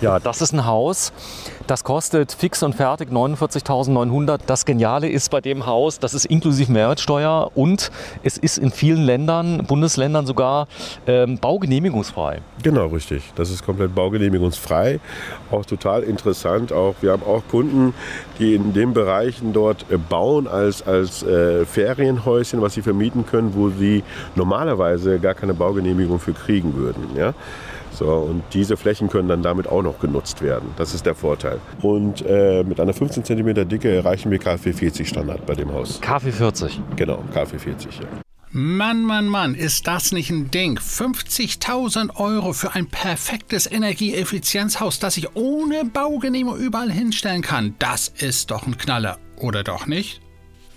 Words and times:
Ja, 0.00 0.18
das 0.18 0.40
ist 0.40 0.54
ein 0.54 0.64
Haus, 0.64 1.12
das 1.66 1.84
kostet 1.84 2.32
fix 2.32 2.62
und 2.62 2.74
fertig 2.74 3.10
49.900. 3.10 4.40
Das 4.46 4.64
Geniale 4.64 5.10
ist 5.10 5.30
bei 5.30 5.42
dem 5.42 5.66
Haus, 5.66 5.98
das 5.98 6.14
ist 6.14 6.24
inklusive 6.24 6.72
Mehrwertsteuer 6.72 7.50
und 7.54 7.90
es 8.22 8.38
ist 8.38 8.56
in 8.56 8.70
vielen 8.70 9.02
Ländern, 9.02 9.66
Bundesländern 9.66 10.24
sogar 10.24 10.68
ähm, 11.06 11.36
baugenehmigungsfrei. 11.36 12.40
Genau, 12.62 12.86
richtig. 12.86 13.30
Das 13.34 13.50
ist 13.50 13.62
komplett 13.62 13.94
baugenehmigungsfrei. 13.94 15.00
Auch 15.50 15.66
total 15.66 16.02
interessant. 16.02 16.72
Auch, 16.72 16.94
wir 17.02 17.12
haben 17.12 17.22
auch 17.22 17.42
Kunden, 17.50 17.92
die 18.38 18.54
in 18.54 18.72
den 18.72 18.94
Bereichen 18.94 19.52
dort 19.52 19.84
äh, 19.90 19.98
bauen 19.98 20.48
als, 20.48 20.80
als 20.86 21.22
äh, 21.24 21.66
Ferienhäuschen, 21.66 22.62
was 22.62 22.72
sie 22.72 22.82
vermieten 22.82 23.26
können, 23.26 23.54
wo 23.54 23.68
sie 23.68 24.02
normalerweise 24.34 25.18
gar 25.18 25.34
keine 25.34 25.52
Baugenehmigung 25.52 26.20
für 26.20 26.32
kriegen 26.32 26.74
würden. 26.74 27.10
Ja? 27.14 27.34
So, 27.92 28.06
und 28.06 28.42
diese 28.52 28.76
Flächen 28.76 29.08
können 29.08 29.28
dann 29.28 29.42
damit 29.42 29.68
auch 29.68 29.82
noch 29.82 29.98
genutzt 29.98 30.42
werden. 30.42 30.70
Das 30.76 30.94
ist 30.94 31.06
der 31.06 31.14
Vorteil. 31.14 31.60
Und 31.82 32.24
äh, 32.26 32.64
mit 32.64 32.80
einer 32.80 32.92
15 32.92 33.24
cm 33.24 33.68
Dicke 33.68 33.94
erreichen 33.94 34.30
wir 34.30 34.38
KfW 34.38 34.72
40 34.72 35.08
Standard 35.08 35.46
bei 35.46 35.54
dem 35.54 35.72
Haus. 35.72 36.00
KfW 36.00 36.30
40? 36.32 36.80
Genau, 36.96 37.22
KfW 37.32 37.58
40, 37.58 38.00
ja. 38.00 38.06
Mann, 38.52 39.04
Mann, 39.04 39.28
Mann, 39.28 39.54
ist 39.54 39.86
das 39.86 40.10
nicht 40.10 40.30
ein 40.30 40.50
Ding? 40.50 40.76
50.000 40.76 42.16
Euro 42.16 42.52
für 42.52 42.74
ein 42.74 42.88
perfektes 42.88 43.70
Energieeffizienzhaus, 43.70 44.98
das 44.98 45.16
ich 45.16 45.36
ohne 45.36 45.84
Baugenehmigung 45.84 46.58
überall 46.58 46.90
hinstellen 46.90 47.42
kann. 47.42 47.76
Das 47.78 48.08
ist 48.08 48.50
doch 48.50 48.66
ein 48.66 48.76
Knaller, 48.76 49.18
oder 49.36 49.62
doch 49.62 49.86
nicht? 49.86 50.20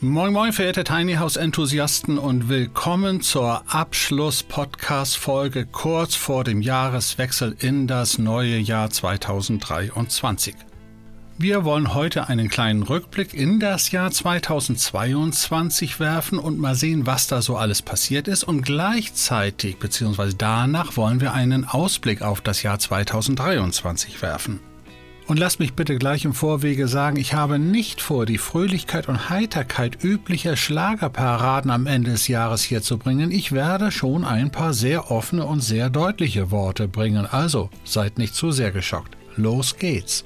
Moin 0.04 0.34
Moin, 0.34 0.52
verehrte 0.52 0.84
Tiny 0.84 1.14
House 1.14 1.38
Enthusiasten 1.38 2.18
und 2.18 2.50
willkommen 2.50 3.22
zur 3.22 3.64
Abschluss-Podcast-Folge 3.74 5.66
kurz 5.66 6.16
vor 6.16 6.44
dem 6.44 6.62
Jahreswechsel 6.62 7.56
in 7.60 7.88
das 7.88 8.18
neue 8.18 8.58
Jahr 8.58 8.90
2023. 8.90 10.56
Wir 11.38 11.64
wollen 11.64 11.94
heute 11.94 12.28
einen 12.28 12.50
kleinen 12.50 12.84
Rückblick 12.84 13.34
in 13.34 13.62
das 13.62 13.92
Jahr 13.92 14.12
2022 14.12 16.02
werfen 16.02 16.38
und 16.38 16.60
mal 16.60 16.76
sehen, 16.76 17.06
was 17.06 17.28
da 17.28 17.42
so 17.42 17.56
alles 17.56 17.82
passiert 17.82 18.28
ist 18.28 18.44
und 18.44 18.64
gleichzeitig 18.64 19.78
bzw. 19.78 20.34
danach 20.38 20.98
wollen 20.98 21.22
wir 21.22 21.32
einen 21.32 21.64
Ausblick 21.64 22.22
auf 22.22 22.42
das 22.42 22.62
Jahr 22.62 22.78
2023 22.78 24.22
werfen. 24.22 24.60
Und 25.26 25.40
lasst 25.40 25.60
mich 25.60 25.74
bitte 25.74 25.98
gleich 25.98 26.26
im 26.26 26.34
Vorwege 26.34 26.88
sagen, 26.90 27.16
ich 27.16 27.34
habe 27.34 27.58
nicht 27.58 28.02
vor, 28.02 28.26
die 28.26 28.38
Fröhlichkeit 28.38 29.08
und 29.08 29.30
Heiterkeit 29.30 30.04
üblicher 30.04 30.58
Schlagerparaden 30.58 31.72
am 31.72 31.88
Ende 31.88 32.12
des 32.12 32.28
Jahres 32.28 32.62
hier 32.62 32.82
zu 32.82 32.98
bringen. 32.98 33.32
Ich 33.32 33.54
werde 33.54 33.92
schon 33.92 34.26
ein 34.26 34.52
paar 34.52 34.74
sehr 34.74 35.12
offene 35.12 35.46
und 35.46 35.62
sehr 35.62 35.90
deutliche 35.90 36.52
Worte 36.52 36.90
bringen. 36.90 37.26
Also 37.26 37.70
seid 37.86 38.18
nicht 38.18 38.36
zu 38.36 38.52
sehr 38.52 38.72
geschockt. 38.72 39.16
Los 39.38 39.78
geht's. 39.78 40.26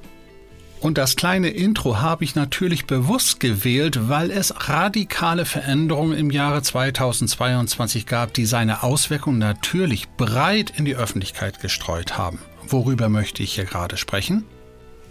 Und 0.79 0.97
das 0.97 1.15
kleine 1.15 1.49
Intro 1.49 2.01
habe 2.01 2.23
ich 2.23 2.35
natürlich 2.35 2.85
bewusst 2.85 3.39
gewählt, 3.39 4.09
weil 4.09 4.29
es 4.29 4.53
radikale 4.69 5.45
Veränderungen 5.45 6.17
im 6.17 6.29
Jahre 6.31 6.61
2022 6.61 8.05
gab, 8.05 8.33
die 8.33 8.45
seine 8.45 8.83
Auswirkungen 8.83 9.39
natürlich 9.39 10.07
breit 10.09 10.73
in 10.75 10.85
die 10.85 10.95
Öffentlichkeit 10.95 11.61
gestreut 11.61 12.17
haben. 12.17 12.39
Worüber 12.67 13.09
möchte 13.09 13.41
ich 13.41 13.53
hier 13.53 13.65
gerade 13.65 13.97
sprechen? 13.97 14.43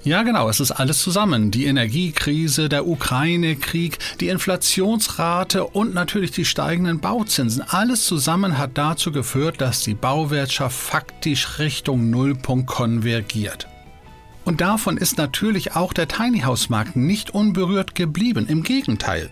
Ja, 0.06 0.22
genau, 0.22 0.49
es 0.49 0.61
ist 0.61 0.71
alles 0.71 1.03
zusammen. 1.03 1.50
Die 1.50 1.65
Energiekrise, 1.65 2.69
der 2.69 2.87
Ukraine-Krieg, 2.87 3.99
die 4.21 4.28
Inflationsrate 4.28 5.65
und 5.67 5.94
natürlich 5.94 6.31
die 6.31 6.44
steigenden 6.44 7.00
Bauzinsen. 7.00 7.61
Alles 7.61 8.06
zusammen 8.06 8.56
hat 8.56 8.78
dazu 8.78 9.11
geführt, 9.11 9.61
dass 9.61 9.81
die 9.81 9.95
Bauwirtschaft 9.95 10.78
faktisch 10.78 11.59
Richtung 11.59 12.09
Nullpunkt 12.09 12.69
konvergiert. 12.69 13.66
Und 14.45 14.61
davon 14.61 14.97
ist 14.97 15.19
natürlich 15.19 15.75
auch 15.75 15.93
der 15.93 16.06
Tiny 16.06 16.43
House 16.43 16.69
Markt 16.69 16.95
nicht 16.95 17.31
unberührt 17.31 17.97
geblieben. 17.97 18.47
Im 18.47 18.62
Gegenteil. 18.62 19.28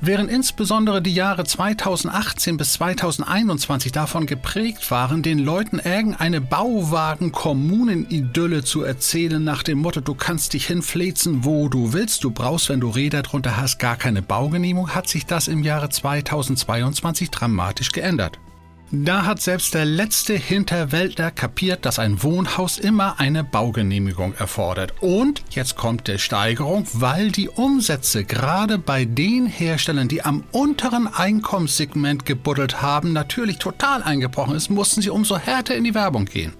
Während 0.00 0.30
insbesondere 0.30 1.02
die 1.02 1.12
Jahre 1.12 1.42
2018 1.42 2.56
bis 2.56 2.74
2021 2.74 3.90
davon 3.90 4.26
geprägt 4.26 4.92
waren, 4.92 5.24
den 5.24 5.40
Leuten 5.40 5.80
irgendeine 5.80 6.40
Bauwagen-Kommunen-Idylle 6.40 8.62
zu 8.62 8.84
erzählen 8.84 9.42
nach 9.42 9.64
dem 9.64 9.78
Motto, 9.78 10.00
du 10.00 10.14
kannst 10.14 10.52
dich 10.52 10.68
hinfläzen, 10.68 11.44
wo 11.44 11.68
du 11.68 11.92
willst, 11.92 12.22
du 12.22 12.30
brauchst, 12.30 12.68
wenn 12.68 12.78
du 12.78 12.90
Räder 12.90 13.22
drunter 13.22 13.56
hast, 13.56 13.78
gar 13.78 13.96
keine 13.96 14.22
Baugenehmigung, 14.22 14.94
hat 14.94 15.08
sich 15.08 15.26
das 15.26 15.48
im 15.48 15.64
Jahre 15.64 15.88
2022 15.88 17.32
dramatisch 17.32 17.90
geändert. 17.90 18.38
Da 18.90 19.26
hat 19.26 19.42
selbst 19.42 19.74
der 19.74 19.84
letzte 19.84 20.34
Hinterwäldler 20.34 21.30
kapiert, 21.30 21.84
dass 21.84 21.98
ein 21.98 22.22
Wohnhaus 22.22 22.78
immer 22.78 23.20
eine 23.20 23.44
Baugenehmigung 23.44 24.32
erfordert. 24.32 24.94
Und 25.02 25.42
jetzt 25.50 25.76
kommt 25.76 26.08
der 26.08 26.16
Steigerung, 26.16 26.86
weil 26.94 27.30
die 27.30 27.50
Umsätze 27.50 28.24
gerade 28.24 28.78
bei 28.78 29.04
den 29.04 29.44
Herstellern, 29.44 30.08
die 30.08 30.22
am 30.22 30.42
unteren 30.52 31.06
Einkommenssegment 31.06 32.24
gebuddelt 32.24 32.80
haben, 32.80 33.12
natürlich 33.12 33.58
total 33.58 34.02
eingebrochen 34.02 34.56
ist, 34.56 34.70
mussten 34.70 35.02
sie 35.02 35.10
umso 35.10 35.36
härter 35.36 35.74
in 35.74 35.84
die 35.84 35.94
Werbung 35.94 36.24
gehen. 36.24 36.54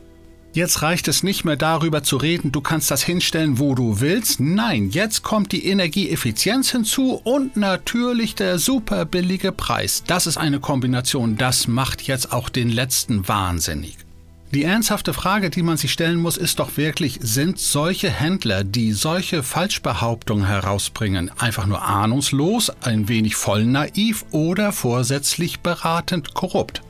Jetzt 0.59 0.83
reicht 0.83 1.07
es 1.07 1.23
nicht 1.23 1.45
mehr 1.45 1.55
darüber 1.55 2.03
zu 2.03 2.17
reden, 2.17 2.51
du 2.51 2.61
kannst 2.61 2.91
das 2.91 3.05
hinstellen, 3.05 3.61
wo 3.61 3.77
du 3.77 4.01
willst. 4.01 4.41
Nein, 4.41 4.91
jetzt 4.91 5.23
kommt 5.23 5.53
die 5.53 5.65
Energieeffizienz 5.65 6.73
hinzu 6.73 7.13
und 7.23 7.57
natürlich 7.57 8.35
der 8.35 8.59
super 8.59 9.05
billige 9.05 9.53
Preis. 9.53 10.03
Das 10.05 10.27
ist 10.27 10.37
eine 10.37 10.59
Kombination, 10.59 11.37
das 11.37 11.69
macht 11.69 12.03
jetzt 12.03 12.33
auch 12.33 12.49
den 12.49 12.71
letzten 12.71 13.29
wahnsinnig. 13.29 13.99
Die 14.53 14.65
ernsthafte 14.65 15.15
Frage, 15.15 15.51
die 15.51 15.63
man 15.63 15.77
sich 15.77 15.93
stellen 15.93 16.19
muss, 16.19 16.37
ist 16.37 16.59
doch 16.59 16.77
wirklich, 16.77 17.21
sind 17.23 17.61
solche 17.61 18.11
Händler, 18.11 18.65
die 18.65 18.91
solche 18.91 19.45
Falschbehauptungen 19.45 20.45
herausbringen, 20.45 21.31
einfach 21.39 21.67
nur 21.67 21.85
ahnungslos, 21.85 22.71
ein 22.81 23.07
wenig 23.07 23.37
voll 23.37 23.65
naiv 23.65 24.25
oder 24.33 24.73
vorsätzlich 24.73 25.61
beratend 25.61 26.35
korrupt? 26.35 26.83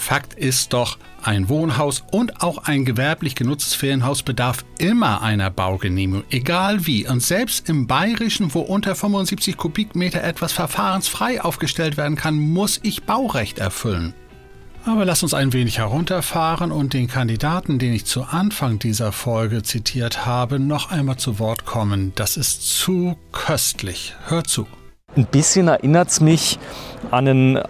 Fakt 0.00 0.32
ist 0.32 0.72
doch, 0.72 0.96
ein 1.22 1.50
Wohnhaus 1.50 2.02
und 2.10 2.42
auch 2.42 2.64
ein 2.64 2.86
gewerblich 2.86 3.34
genutztes 3.34 3.74
Ferienhaus 3.74 4.22
bedarf 4.22 4.64
immer 4.78 5.20
einer 5.20 5.50
Baugenehmigung, 5.50 6.24
egal 6.30 6.86
wie. 6.86 7.06
Und 7.06 7.22
selbst 7.22 7.68
im 7.68 7.86
Bayerischen, 7.86 8.54
wo 8.54 8.60
unter 8.60 8.94
75 8.94 9.58
Kubikmeter 9.58 10.24
etwas 10.24 10.52
verfahrensfrei 10.52 11.42
aufgestellt 11.42 11.98
werden 11.98 12.16
kann, 12.16 12.38
muss 12.38 12.80
ich 12.82 13.04
Baurecht 13.04 13.58
erfüllen. 13.58 14.14
Aber 14.86 15.04
lass 15.04 15.22
uns 15.22 15.34
ein 15.34 15.52
wenig 15.52 15.76
herunterfahren 15.76 16.72
und 16.72 16.94
den 16.94 17.06
Kandidaten, 17.06 17.78
den 17.78 17.92
ich 17.92 18.06
zu 18.06 18.22
Anfang 18.22 18.78
dieser 18.78 19.12
Folge 19.12 19.62
zitiert 19.62 20.24
habe, 20.24 20.58
noch 20.58 20.90
einmal 20.90 21.18
zu 21.18 21.38
Wort 21.38 21.66
kommen. 21.66 22.12
Das 22.14 22.38
ist 22.38 22.62
zu 22.62 23.18
köstlich. 23.32 24.14
Hör 24.26 24.44
zu. 24.44 24.66
Ein 25.16 25.26
bisschen 25.26 25.68
erinnert 25.68 26.08
es 26.08 26.20
mich 26.20 26.58
an 27.10 27.28
ein, 27.28 27.62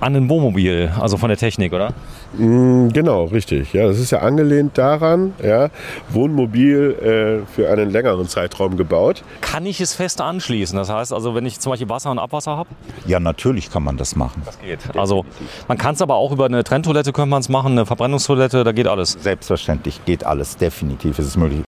an 0.00 0.14
ein 0.16 0.28
Wohnmobil, 0.28 0.92
also 1.00 1.16
von 1.16 1.28
der 1.28 1.38
Technik, 1.38 1.72
oder? 1.72 1.92
Mm, 2.36 2.88
genau, 2.88 3.24
richtig. 3.24 3.72
Ja, 3.72 3.86
das 3.86 3.98
ist 3.98 4.10
ja 4.10 4.18
angelehnt 4.18 4.76
daran, 4.78 5.34
ja, 5.42 5.70
Wohnmobil 6.10 7.42
äh, 7.46 7.46
für 7.52 7.70
einen 7.70 7.90
längeren 7.90 8.28
Zeitraum 8.28 8.76
gebaut. 8.76 9.22
Kann 9.40 9.66
ich 9.66 9.80
es 9.80 9.94
fest 9.94 10.20
anschließen? 10.20 10.76
Das 10.76 10.90
heißt 10.90 11.12
also, 11.12 11.34
wenn 11.34 11.46
ich 11.46 11.60
zum 11.60 11.70
Beispiel 11.70 11.88
Wasser 11.88 12.10
und 12.10 12.18
Abwasser 12.18 12.56
habe? 12.56 12.68
Ja, 13.06 13.20
natürlich 13.20 13.70
kann 13.70 13.82
man 13.82 13.96
das 13.96 14.16
machen. 14.16 14.42
Das 14.44 14.58
geht. 14.60 14.80
Also 14.96 15.24
man 15.68 15.78
kann 15.78 15.94
es 15.94 16.02
aber 16.02 16.16
auch 16.16 16.32
über 16.32 16.46
eine 16.46 16.64
Trenntoilette 16.64 17.12
könnte 17.12 17.30
man 17.30 17.40
es 17.40 17.48
machen, 17.48 17.72
eine 17.72 17.86
Verbrennungstoilette, 17.86 18.64
da 18.64 18.72
geht 18.72 18.86
alles. 18.86 19.12
Selbstverständlich 19.12 20.04
geht 20.04 20.24
alles, 20.24 20.56
definitiv 20.56 21.18
ist 21.18 21.26
es 21.26 21.36
möglich. 21.36 21.62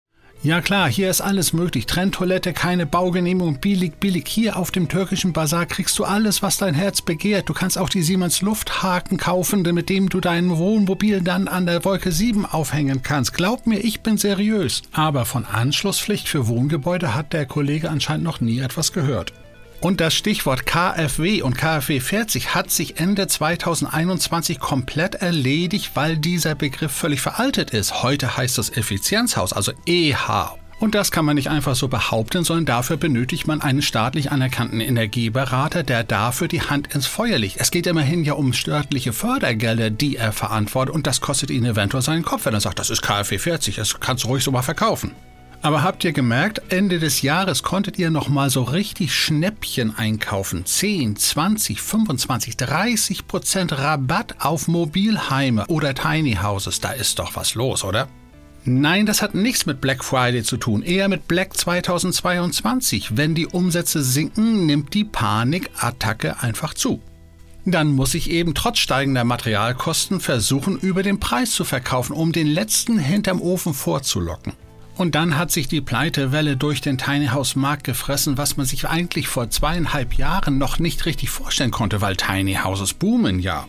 Ja 0.44 0.60
klar, 0.60 0.90
hier 0.90 1.08
ist 1.08 1.22
alles 1.22 1.54
möglich. 1.54 1.86
Trenntoilette, 1.86 2.52
keine 2.52 2.84
Baugenehmigung, 2.84 3.60
billig, 3.60 3.94
billig. 3.94 4.28
Hier 4.28 4.58
auf 4.58 4.70
dem 4.70 4.90
türkischen 4.90 5.32
Bazar 5.32 5.64
kriegst 5.64 5.98
du 5.98 6.04
alles, 6.04 6.42
was 6.42 6.58
dein 6.58 6.74
Herz 6.74 7.00
begehrt. 7.00 7.48
Du 7.48 7.54
kannst 7.54 7.78
auch 7.78 7.88
die 7.88 8.02
Siemens 8.02 8.42
Lufthaken 8.42 9.16
kaufen, 9.16 9.62
mit 9.62 9.88
dem 9.88 10.10
du 10.10 10.20
dein 10.20 10.50
Wohnmobil 10.50 11.22
dann 11.22 11.48
an 11.48 11.64
der 11.64 11.82
Wolke 11.86 12.12
7 12.12 12.44
aufhängen 12.44 13.02
kannst. 13.02 13.32
Glaub 13.32 13.66
mir, 13.66 13.78
ich 13.78 14.02
bin 14.02 14.18
seriös. 14.18 14.82
Aber 14.92 15.24
von 15.24 15.46
Anschlusspflicht 15.46 16.28
für 16.28 16.46
Wohngebäude 16.46 17.14
hat 17.14 17.32
der 17.32 17.46
Kollege 17.46 17.88
anscheinend 17.88 18.24
noch 18.24 18.42
nie 18.42 18.58
etwas 18.58 18.92
gehört. 18.92 19.32
Und 19.84 20.00
das 20.00 20.14
Stichwort 20.14 20.64
KfW 20.64 21.42
und 21.42 21.58
KfW 21.58 22.00
40 22.00 22.54
hat 22.54 22.70
sich 22.70 22.98
Ende 23.00 23.26
2021 23.26 24.58
komplett 24.58 25.16
erledigt, 25.16 25.90
weil 25.92 26.16
dieser 26.16 26.54
Begriff 26.54 26.90
völlig 26.90 27.20
veraltet 27.20 27.72
ist. 27.72 28.02
Heute 28.02 28.38
heißt 28.38 28.56
es 28.56 28.74
Effizienzhaus, 28.74 29.52
also 29.52 29.72
EH. 29.84 30.56
Und 30.80 30.94
das 30.94 31.10
kann 31.10 31.26
man 31.26 31.36
nicht 31.36 31.50
einfach 31.50 31.74
so 31.74 31.88
behaupten, 31.88 32.44
sondern 32.44 32.64
dafür 32.64 32.96
benötigt 32.96 33.46
man 33.46 33.60
einen 33.60 33.82
staatlich 33.82 34.32
anerkannten 34.32 34.80
Energieberater, 34.80 35.82
der 35.82 36.02
dafür 36.02 36.48
die 36.48 36.62
Hand 36.62 36.94
ins 36.94 37.06
Feuer 37.06 37.36
legt. 37.36 37.58
Es 37.58 37.70
geht 37.70 37.86
immerhin 37.86 38.24
ja 38.24 38.32
um 38.32 38.54
staatliche 38.54 39.12
Fördergelder, 39.12 39.90
die 39.90 40.16
er 40.16 40.32
verantwortet 40.32 40.94
und 40.94 41.06
das 41.06 41.20
kostet 41.20 41.50
ihn 41.50 41.66
eventuell 41.66 42.02
seinen 42.02 42.24
Kopf, 42.24 42.46
wenn 42.46 42.54
er 42.54 42.60
sagt, 42.60 42.78
das 42.78 42.88
ist 42.88 43.02
KfW 43.02 43.36
40, 43.36 43.76
das 43.76 44.00
kannst 44.00 44.24
du 44.24 44.28
ruhig 44.28 44.44
so 44.44 44.50
mal 44.50 44.62
verkaufen. 44.62 45.10
Aber 45.64 45.82
habt 45.82 46.04
ihr 46.04 46.12
gemerkt, 46.12 46.60
Ende 46.68 46.98
des 46.98 47.22
Jahres 47.22 47.62
konntet 47.62 47.98
ihr 47.98 48.10
noch 48.10 48.28
mal 48.28 48.50
so 48.50 48.64
richtig 48.64 49.14
Schnäppchen 49.14 49.96
einkaufen. 49.96 50.66
10, 50.66 51.16
20, 51.16 51.80
25, 51.80 52.58
30 52.58 53.26
Prozent 53.26 53.72
Rabatt 53.72 54.34
auf 54.40 54.68
Mobilheime 54.68 55.64
oder 55.68 55.94
Tiny 55.94 56.34
Houses. 56.34 56.80
Da 56.80 56.90
ist 56.90 57.18
doch 57.18 57.34
was 57.34 57.54
los, 57.54 57.82
oder? 57.82 58.08
Nein, 58.66 59.06
das 59.06 59.22
hat 59.22 59.34
nichts 59.34 59.64
mit 59.64 59.80
Black 59.80 60.04
Friday 60.04 60.42
zu 60.42 60.58
tun, 60.58 60.82
eher 60.82 61.08
mit 61.08 61.28
Black 61.28 61.56
2022. 61.56 63.16
Wenn 63.16 63.34
die 63.34 63.46
Umsätze 63.46 64.04
sinken, 64.04 64.66
nimmt 64.66 64.92
die 64.92 65.04
Panikattacke 65.04 66.42
einfach 66.42 66.74
zu. 66.74 67.00
Dann 67.64 67.92
muss 67.92 68.12
ich 68.12 68.28
eben 68.28 68.54
trotz 68.54 68.80
steigender 68.80 69.24
Materialkosten 69.24 70.20
versuchen, 70.20 70.78
über 70.78 71.02
den 71.02 71.20
Preis 71.20 71.52
zu 71.52 71.64
verkaufen, 71.64 72.12
um 72.12 72.32
den 72.32 72.48
letzten 72.48 72.98
hinterm 72.98 73.40
Ofen 73.40 73.72
vorzulocken. 73.72 74.52
Und 74.96 75.14
dann 75.14 75.36
hat 75.36 75.50
sich 75.50 75.66
die 75.66 75.80
Pleitewelle 75.80 76.56
durch 76.56 76.80
den 76.80 76.98
Tiny 76.98 77.26
House 77.26 77.56
Markt 77.56 77.84
gefressen, 77.84 78.38
was 78.38 78.56
man 78.56 78.66
sich 78.66 78.88
eigentlich 78.88 79.26
vor 79.26 79.50
zweieinhalb 79.50 80.14
Jahren 80.14 80.58
noch 80.58 80.78
nicht 80.78 81.04
richtig 81.06 81.30
vorstellen 81.30 81.72
konnte, 81.72 82.00
weil 82.00 82.16
Tiny 82.16 82.54
Houses 82.54 82.94
boomen 82.94 83.40
ja. 83.40 83.66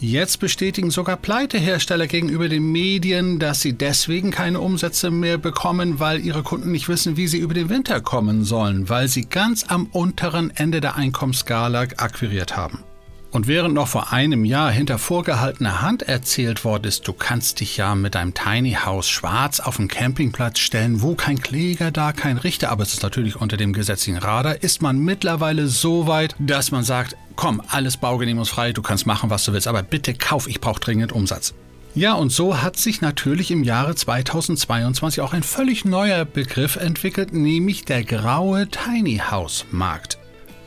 Jetzt 0.00 0.38
bestätigen 0.38 0.92
sogar 0.92 1.16
Pleitehersteller 1.16 2.06
gegenüber 2.06 2.48
den 2.48 2.70
Medien, 2.70 3.40
dass 3.40 3.62
sie 3.62 3.72
deswegen 3.72 4.30
keine 4.30 4.60
Umsätze 4.60 5.10
mehr 5.10 5.38
bekommen, 5.38 5.98
weil 5.98 6.24
ihre 6.24 6.44
Kunden 6.44 6.70
nicht 6.70 6.88
wissen, 6.88 7.16
wie 7.16 7.26
sie 7.26 7.38
über 7.38 7.54
den 7.54 7.68
Winter 7.68 8.00
kommen 8.00 8.44
sollen, 8.44 8.88
weil 8.88 9.08
sie 9.08 9.24
ganz 9.24 9.64
am 9.66 9.86
unteren 9.86 10.52
Ende 10.54 10.80
der 10.80 10.94
Einkommensskala 10.94 11.80
akquiriert 11.96 12.56
haben. 12.56 12.84
Und 13.30 13.46
während 13.46 13.74
noch 13.74 13.88
vor 13.88 14.12
einem 14.12 14.46
Jahr 14.46 14.70
hinter 14.70 14.98
vorgehaltener 14.98 15.82
Hand 15.82 16.02
erzählt 16.02 16.64
worden 16.64 16.84
ist, 16.84 17.06
du 17.06 17.12
kannst 17.12 17.60
dich 17.60 17.76
ja 17.76 17.94
mit 17.94 18.14
deinem 18.14 18.32
Tiny 18.32 18.72
House 18.72 19.08
schwarz 19.08 19.60
auf 19.60 19.76
den 19.76 19.88
Campingplatz 19.88 20.60
stellen, 20.60 21.02
wo 21.02 21.14
kein 21.14 21.38
Kläger 21.38 21.90
da, 21.90 22.12
kein 22.12 22.38
Richter, 22.38 22.70
aber 22.70 22.84
es 22.84 22.94
ist 22.94 23.02
natürlich 23.02 23.36
unter 23.36 23.58
dem 23.58 23.74
gesetzlichen 23.74 24.18
Radar, 24.18 24.62
ist 24.62 24.80
man 24.80 24.98
mittlerweile 24.98 25.68
so 25.68 26.06
weit, 26.06 26.34
dass 26.38 26.70
man 26.70 26.84
sagt, 26.84 27.16
komm, 27.36 27.60
alles 27.68 27.98
baugenehmigungsfrei, 27.98 28.72
du 28.72 28.80
kannst 28.80 29.06
machen, 29.06 29.28
was 29.28 29.44
du 29.44 29.52
willst, 29.52 29.68
aber 29.68 29.82
bitte 29.82 30.14
kauf, 30.14 30.48
ich 30.48 30.60
brauche 30.60 30.80
dringend 30.80 31.12
Umsatz. 31.12 31.52
Ja, 31.94 32.14
und 32.14 32.30
so 32.30 32.62
hat 32.62 32.78
sich 32.78 33.02
natürlich 33.02 33.50
im 33.50 33.62
Jahre 33.62 33.94
2022 33.94 35.20
auch 35.20 35.34
ein 35.34 35.42
völlig 35.42 35.84
neuer 35.84 36.24
Begriff 36.24 36.76
entwickelt, 36.76 37.34
nämlich 37.34 37.84
der 37.84 38.04
graue 38.04 38.68
Tiny 38.68 39.18
House 39.30 39.66
Markt. 39.70 40.18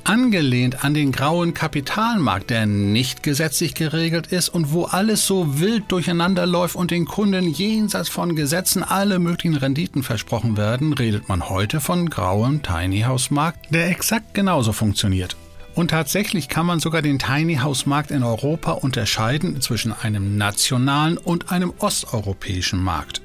Angelehnt 0.04 0.84
an 0.84 0.94
den 0.94 1.12
grauen 1.12 1.54
Kapitalmarkt, 1.54 2.50
der 2.50 2.66
nicht 2.66 3.24
gesetzlich 3.24 3.76
geregelt 3.76 4.28
ist 4.28 4.50
und 4.50 4.72
wo 4.74 4.86
alles 4.86 5.28
so 5.28 5.60
wild 5.60 5.92
durcheinander 5.92 6.46
läuft 6.46 6.76
und 6.76 6.92
den 6.92 7.06
Kunden 7.06 7.50
jenseits 7.50 8.10
von 8.10 8.36
Gesetzen 8.36 8.84
alle 8.84 9.20
möglichen 9.20 9.56
Renditen 9.56 10.02
versprochen 10.02 10.58
werden, 10.58 10.94
redet 10.94 11.30
man 11.30 11.50
heute 11.50 11.80
von 11.80 12.10
grauem 12.10 12.64
Tiny 12.64 13.02
House 13.02 13.30
Markt, 13.30 13.74
der 13.74 13.90
exakt 13.90 14.34
genauso 14.34 14.74
funktioniert. 14.74 15.36
Und 15.76 15.92
tatsächlich 15.92 16.50
kann 16.50 16.66
man 16.66 16.80
sogar 16.80 17.02
den 17.02 17.20
Tiny 17.20 17.58
House 17.58 17.86
Markt 17.86 18.12
in 18.12 18.24
Europa 18.24 18.72
unterscheiden 18.72 19.62
zwischen 19.62 19.94
einem 19.94 20.38
nationalen 20.38 21.18
und 21.18 21.52
einem 21.52 21.74
osteuropäischen 21.80 22.84
Markt. 22.84 23.22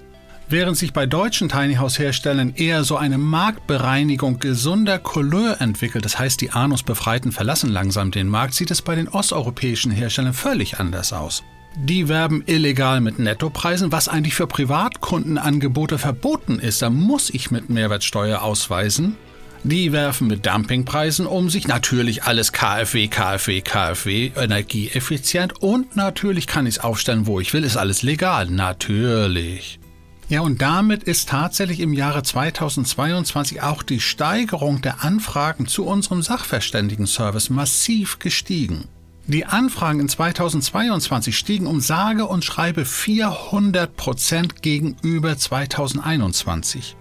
Während 0.49 0.77
sich 0.77 0.93
bei 0.93 1.07
deutschen 1.07 1.49
Tiny 1.49 1.75
House 1.75 1.99
Herstellern 1.99 2.55
eher 2.55 2.85
so 2.85 2.97
eine 2.97 3.19
Marktbereinigung 3.19 4.39
gesunder 4.39 5.01
Couleur 5.01 5.61
entwickelt, 5.61 6.05
das 6.05 6.21
heißt 6.21 6.41
die 6.41 6.53
Anus-Befreiten 6.53 7.33
verlassen 7.33 7.71
langsam 7.71 8.13
den 8.13 8.29
Markt, 8.29 8.55
sieht 8.55 8.71
es 8.71 8.81
bei 8.81 8.95
den 8.95 9.09
osteuropäischen 9.09 9.91
Herstellern 9.91 10.35
völlig 10.35 10.79
anders 10.79 11.13
aus. 11.13 11.43
Die 11.75 12.09
werben 12.09 12.45
illegal 12.47 13.01
mit 13.01 13.19
Nettopreisen, 13.19 13.91
was 13.91 14.09
eigentlich 14.09 14.35
für 14.35 14.47
Privatkundenangebote 14.47 15.99
verboten 15.99 16.61
ist. 16.61 16.81
Da 16.81 16.91
muss 16.91 17.29
ich 17.29 17.51
mit 17.51 17.69
Mehrwertsteuer 17.69 18.41
ausweisen. 18.41 19.17
Die 19.65 19.93
werfen 19.93 20.29
mit 20.29 20.47
Dumpingpreisen 20.47 21.27
um 21.27 21.51
sich. 21.51 21.67
Natürlich 21.67 22.23
alles 22.23 22.53
KfW, 22.53 23.09
KfW, 23.09 23.63
KfW, 23.63 24.31
energieeffizient. 24.37 25.61
Und 25.61 25.97
natürlich 25.97 26.47
kann 26.47 26.67
ich 26.67 26.77
es 26.77 26.85
aufstellen, 26.85 27.27
wo 27.27 27.41
ich 27.41 27.53
will. 27.53 27.65
Ist 27.65 27.77
alles 27.77 28.03
legal. 28.03 28.47
Natürlich. 28.47 29.81
Ja, 30.29 30.41
und 30.41 30.61
damit 30.61 31.05
ist 31.05 31.29
tatsächlich 31.29 31.79
im 31.79 31.93
Jahre 31.93 32.25
2022 32.25 33.63
auch 33.63 33.85
die 33.85 34.01
Steigerung 34.01 34.83
der 34.83 35.05
Anfragen 35.05 35.69
zu 35.69 35.87
unserem 35.87 36.21
Sachverständigen-Service 36.21 37.49
massiv 37.49 38.19
gestiegen. 38.19 38.89
Die 39.29 39.47
Anfragen 39.47 40.01
in 40.01 40.09
2022 40.09 41.37
stiegen 41.37 41.67
um 41.67 41.81
sage 41.81 42.27
und 42.27 42.45
schreibe 42.45 42.85
400 42.85 43.97
Prozent 43.97 44.63
gegenüber 44.63 45.39
2021. 45.39 46.97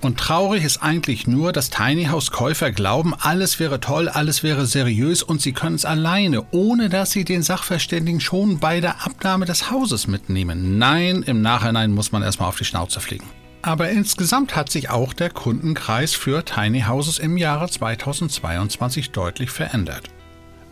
Und 0.00 0.18
traurig 0.18 0.64
ist 0.64 0.82
eigentlich 0.82 1.26
nur, 1.26 1.52
dass 1.52 1.68
Tiny 1.68 2.06
House 2.06 2.30
Käufer 2.30 2.72
glauben, 2.72 3.14
alles 3.14 3.60
wäre 3.60 3.80
toll, 3.80 4.08
alles 4.08 4.42
wäre 4.42 4.64
seriös 4.64 5.22
und 5.22 5.42
sie 5.42 5.52
können 5.52 5.76
es 5.76 5.84
alleine, 5.84 6.46
ohne 6.52 6.88
dass 6.88 7.10
sie 7.10 7.24
den 7.24 7.42
Sachverständigen 7.42 8.20
schon 8.20 8.58
bei 8.58 8.80
der 8.80 9.04
Abnahme 9.04 9.44
des 9.44 9.70
Hauses 9.70 10.06
mitnehmen. 10.06 10.78
Nein, 10.78 11.22
im 11.22 11.42
Nachhinein 11.42 11.92
muss 11.92 12.12
man 12.12 12.22
erstmal 12.22 12.48
auf 12.48 12.56
die 12.56 12.64
Schnauze 12.64 13.00
fliegen. 13.00 13.26
Aber 13.62 13.90
insgesamt 13.90 14.56
hat 14.56 14.70
sich 14.70 14.88
auch 14.88 15.12
der 15.12 15.28
Kundenkreis 15.28 16.14
für 16.14 16.46
Tiny 16.46 16.82
Houses 16.88 17.18
im 17.18 17.36
Jahre 17.36 17.68
2022 17.68 19.10
deutlich 19.10 19.50
verändert. 19.50 20.08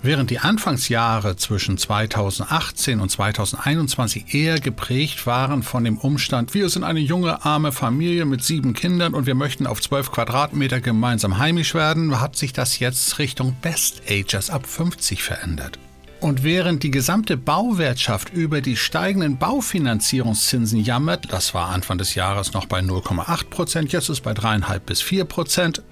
Während 0.00 0.31
die 0.31 0.39
Anfangsjahre 0.39 1.35
zwischen 1.35 1.77
2018 1.77 3.00
und 3.00 3.11
2021 3.11 4.33
eher 4.33 4.61
geprägt 4.61 5.27
waren 5.27 5.65
von 5.65 5.83
dem 5.83 5.99
Umstand, 5.99 6.55
wir 6.55 6.69
sind 6.69 6.85
eine 6.85 7.00
junge, 7.00 7.45
arme 7.45 7.73
Familie 7.73 8.25
mit 8.25 8.45
sieben 8.45 8.75
Kindern 8.75 9.15
und 9.15 9.27
wir 9.27 9.35
möchten 9.35 9.67
auf 9.67 9.83
12 9.83 10.12
Quadratmeter 10.12 10.81
gemeinsam 10.81 11.39
heimisch 11.39 11.75
werden, 11.75 12.21
hat 12.21 12.37
sich 12.37 12.53
das 12.53 12.79
jetzt 12.79 13.19
Richtung 13.19 13.56
Best 13.61 14.03
Agers 14.09 14.50
ab 14.50 14.69
50 14.69 15.25
verändert. 15.25 15.81
Und 16.21 16.43
während 16.43 16.83
die 16.83 16.91
gesamte 16.91 17.37
Bauwirtschaft 17.37 18.33
über 18.33 18.61
die 18.61 18.77
steigenden 18.77 19.37
Baufinanzierungszinsen 19.39 20.81
jammert, 20.81 21.33
das 21.33 21.55
war 21.55 21.69
Anfang 21.69 21.99
des 21.99 22.17
Jahres 22.17 22.52
noch 22.52 22.67
bei 22.67 22.81
0,8 22.81 23.50
Prozent, 23.50 23.93
jetzt 23.93 24.05
ist 24.05 24.19
es 24.19 24.21
bei 24.21 24.33
3,5 24.33 24.78
bis 24.81 25.00
4 25.00 25.25
Prozent, 25.25 25.83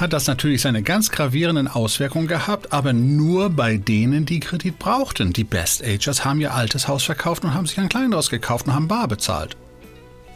hat 0.00 0.12
das 0.12 0.26
natürlich 0.26 0.62
seine 0.62 0.82
ganz 0.82 1.10
gravierenden 1.10 1.68
Auswirkungen 1.68 2.26
gehabt, 2.26 2.72
aber 2.72 2.92
nur 2.92 3.50
bei 3.50 3.76
denen, 3.76 4.24
die 4.24 4.40
Kredit 4.40 4.78
brauchten. 4.78 5.32
Die 5.32 5.44
Best 5.44 5.84
Agers 5.84 6.24
haben 6.24 6.40
ihr 6.40 6.54
altes 6.54 6.88
Haus 6.88 7.04
verkauft 7.04 7.44
und 7.44 7.54
haben 7.54 7.66
sich 7.66 7.78
ein 7.78 7.88
kleineres 7.88 8.30
gekauft 8.30 8.66
und 8.66 8.74
haben 8.74 8.88
bar 8.88 9.08
bezahlt. 9.08 9.56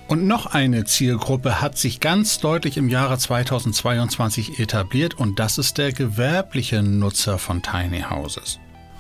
Und 0.07 0.27
noch 0.27 0.47
eine 0.47 0.85
Zielgruppe 0.85 1.63
hat 1.63 1.79
sich 1.79 2.01
ganz 2.01 2.39
deutlich 2.39 2.77
im 2.77 2.91
Jahre 2.91 3.17
2022 3.17 4.59
etabliert 4.59 5.15
und 5.15 5.39
das 5.39 5.57
ist 5.57 5.79
der 5.79 5.93
gewerbliche 5.93 6.83
Nutzer 6.83 7.39
von 7.39 7.63
Tiny 7.63 8.03
Houses. 8.03 8.59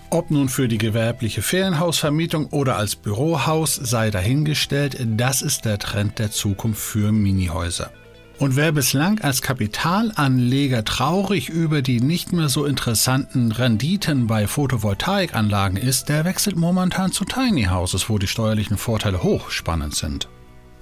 Ob 0.08 0.30
nun 0.30 0.48
für 0.48 0.68
die 0.68 0.78
gewerbliche 0.78 1.42
Ferienhausvermietung 1.42 2.46
oder 2.46 2.76
als 2.76 2.96
Bürohaus 2.96 3.74
sei 3.74 4.10
dahingestellt, 4.10 4.96
das 5.00 5.42
ist 5.42 5.64
der 5.66 5.78
Trend 5.78 6.18
der 6.18 6.30
Zukunft 6.30 6.80
für 6.80 7.12
Minihäuser. 7.12 7.90
Und 8.38 8.56
wer 8.56 8.72
bislang 8.72 9.20
als 9.20 9.42
Kapitalanleger 9.42 10.84
traurig 10.84 11.48
über 11.48 11.82
die 11.82 12.00
nicht 12.00 12.32
mehr 12.32 12.48
so 12.48 12.64
interessanten 12.64 13.52
Renditen 13.52 14.26
bei 14.26 14.48
Photovoltaikanlagen 14.48 15.76
ist, 15.76 16.08
der 16.08 16.24
wechselt 16.24 16.56
momentan 16.56 17.12
zu 17.12 17.24
Tiny 17.24 17.64
Houses, 17.64 18.08
wo 18.08 18.18
die 18.18 18.26
steuerlichen 18.26 18.76
Vorteile 18.76 19.22
hochspannend 19.22 19.94
sind. 19.94 20.28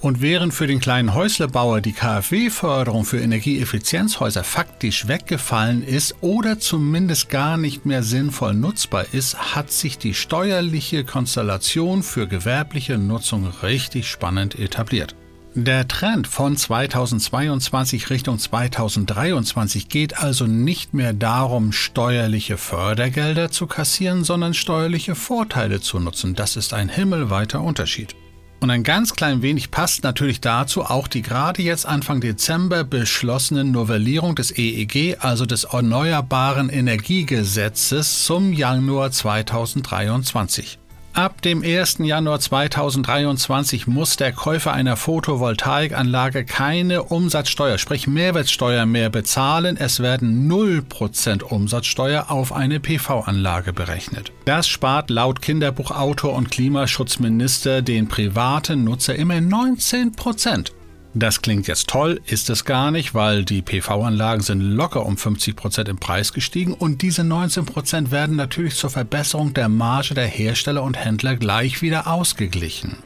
Und 0.00 0.20
während 0.20 0.52
für 0.52 0.66
den 0.66 0.80
kleinen 0.80 1.14
Häuslebauer 1.14 1.80
die 1.80 1.92
KfW-Förderung 1.92 3.04
für 3.04 3.20
Energieeffizienzhäuser 3.20 4.42
faktisch 4.42 5.06
weggefallen 5.06 5.84
ist 5.84 6.16
oder 6.22 6.58
zumindest 6.58 7.28
gar 7.28 7.56
nicht 7.56 7.86
mehr 7.86 8.02
sinnvoll 8.02 8.54
nutzbar 8.54 9.04
ist, 9.12 9.54
hat 9.54 9.70
sich 9.70 9.98
die 9.98 10.14
steuerliche 10.14 11.04
Konstellation 11.04 12.02
für 12.02 12.26
gewerbliche 12.26 12.98
Nutzung 12.98 13.46
richtig 13.62 14.10
spannend 14.10 14.58
etabliert. 14.58 15.14
Der 15.54 15.86
Trend 15.86 16.26
von 16.26 16.56
2022 16.56 18.08
Richtung 18.08 18.38
2023 18.38 19.90
geht 19.90 20.16
also 20.16 20.46
nicht 20.46 20.94
mehr 20.94 21.12
darum, 21.12 21.72
steuerliche 21.72 22.56
Fördergelder 22.56 23.50
zu 23.50 23.66
kassieren, 23.66 24.24
sondern 24.24 24.54
steuerliche 24.54 25.14
Vorteile 25.14 25.82
zu 25.82 25.98
nutzen. 25.98 26.34
Das 26.34 26.56
ist 26.56 26.72
ein 26.72 26.88
himmelweiter 26.88 27.60
Unterschied. 27.60 28.16
Und 28.60 28.70
ein 28.70 28.82
ganz 28.82 29.14
klein 29.14 29.42
wenig 29.42 29.70
passt 29.70 30.04
natürlich 30.04 30.40
dazu 30.40 30.84
auch 30.84 31.06
die 31.06 31.20
gerade 31.20 31.60
jetzt 31.60 31.84
Anfang 31.84 32.22
Dezember 32.22 32.82
beschlossene 32.82 33.64
Novellierung 33.64 34.34
des 34.34 34.56
EEG, 34.56 35.18
also 35.18 35.44
des 35.44 35.64
Erneuerbaren 35.64 36.70
Energiegesetzes 36.70 38.24
zum 38.24 38.54
Januar 38.54 39.10
2023. 39.10 40.78
Ab 41.14 41.42
dem 41.42 41.62
1. 41.62 41.98
Januar 41.98 42.40
2023 42.40 43.86
muss 43.86 44.16
der 44.16 44.32
Käufer 44.32 44.72
einer 44.72 44.96
Photovoltaikanlage 44.96 46.46
keine 46.46 47.02
Umsatzsteuer, 47.02 47.76
sprich 47.76 48.06
Mehrwertsteuer 48.06 48.86
mehr 48.86 49.10
bezahlen. 49.10 49.76
Es 49.76 50.00
werden 50.00 50.50
0% 50.50 51.42
Umsatzsteuer 51.42 52.30
auf 52.30 52.54
eine 52.54 52.80
PV-Anlage 52.80 53.74
berechnet. 53.74 54.32
Das 54.46 54.68
spart 54.68 55.10
laut 55.10 55.42
Kinderbuchautor 55.42 56.32
und 56.32 56.50
Klimaschutzminister 56.50 57.82
den 57.82 58.08
privaten 58.08 58.82
Nutzer 58.82 59.14
immer 59.14 59.34
19%. 59.34 60.72
Das 61.14 61.42
klingt 61.42 61.66
jetzt 61.66 61.88
toll, 61.88 62.20
ist 62.24 62.48
es 62.48 62.64
gar 62.64 62.90
nicht, 62.90 63.14
weil 63.14 63.44
die 63.44 63.60
PV-Anlagen 63.60 64.40
sind 64.42 64.60
locker 64.62 65.04
um 65.04 65.18
50 65.18 65.54
Prozent 65.54 65.88
im 65.90 65.98
Preis 65.98 66.32
gestiegen 66.32 66.72
und 66.72 67.02
diese 67.02 67.22
19 67.22 67.66
Prozent 67.66 68.10
werden 68.10 68.36
natürlich 68.36 68.76
zur 68.76 68.88
Verbesserung 68.88 69.52
der 69.52 69.68
Marge 69.68 70.14
der 70.14 70.26
Hersteller 70.26 70.82
und 70.82 70.96
Händler 70.96 71.36
gleich 71.36 71.82
wieder 71.82 72.06
ausgeglichen. 72.06 72.96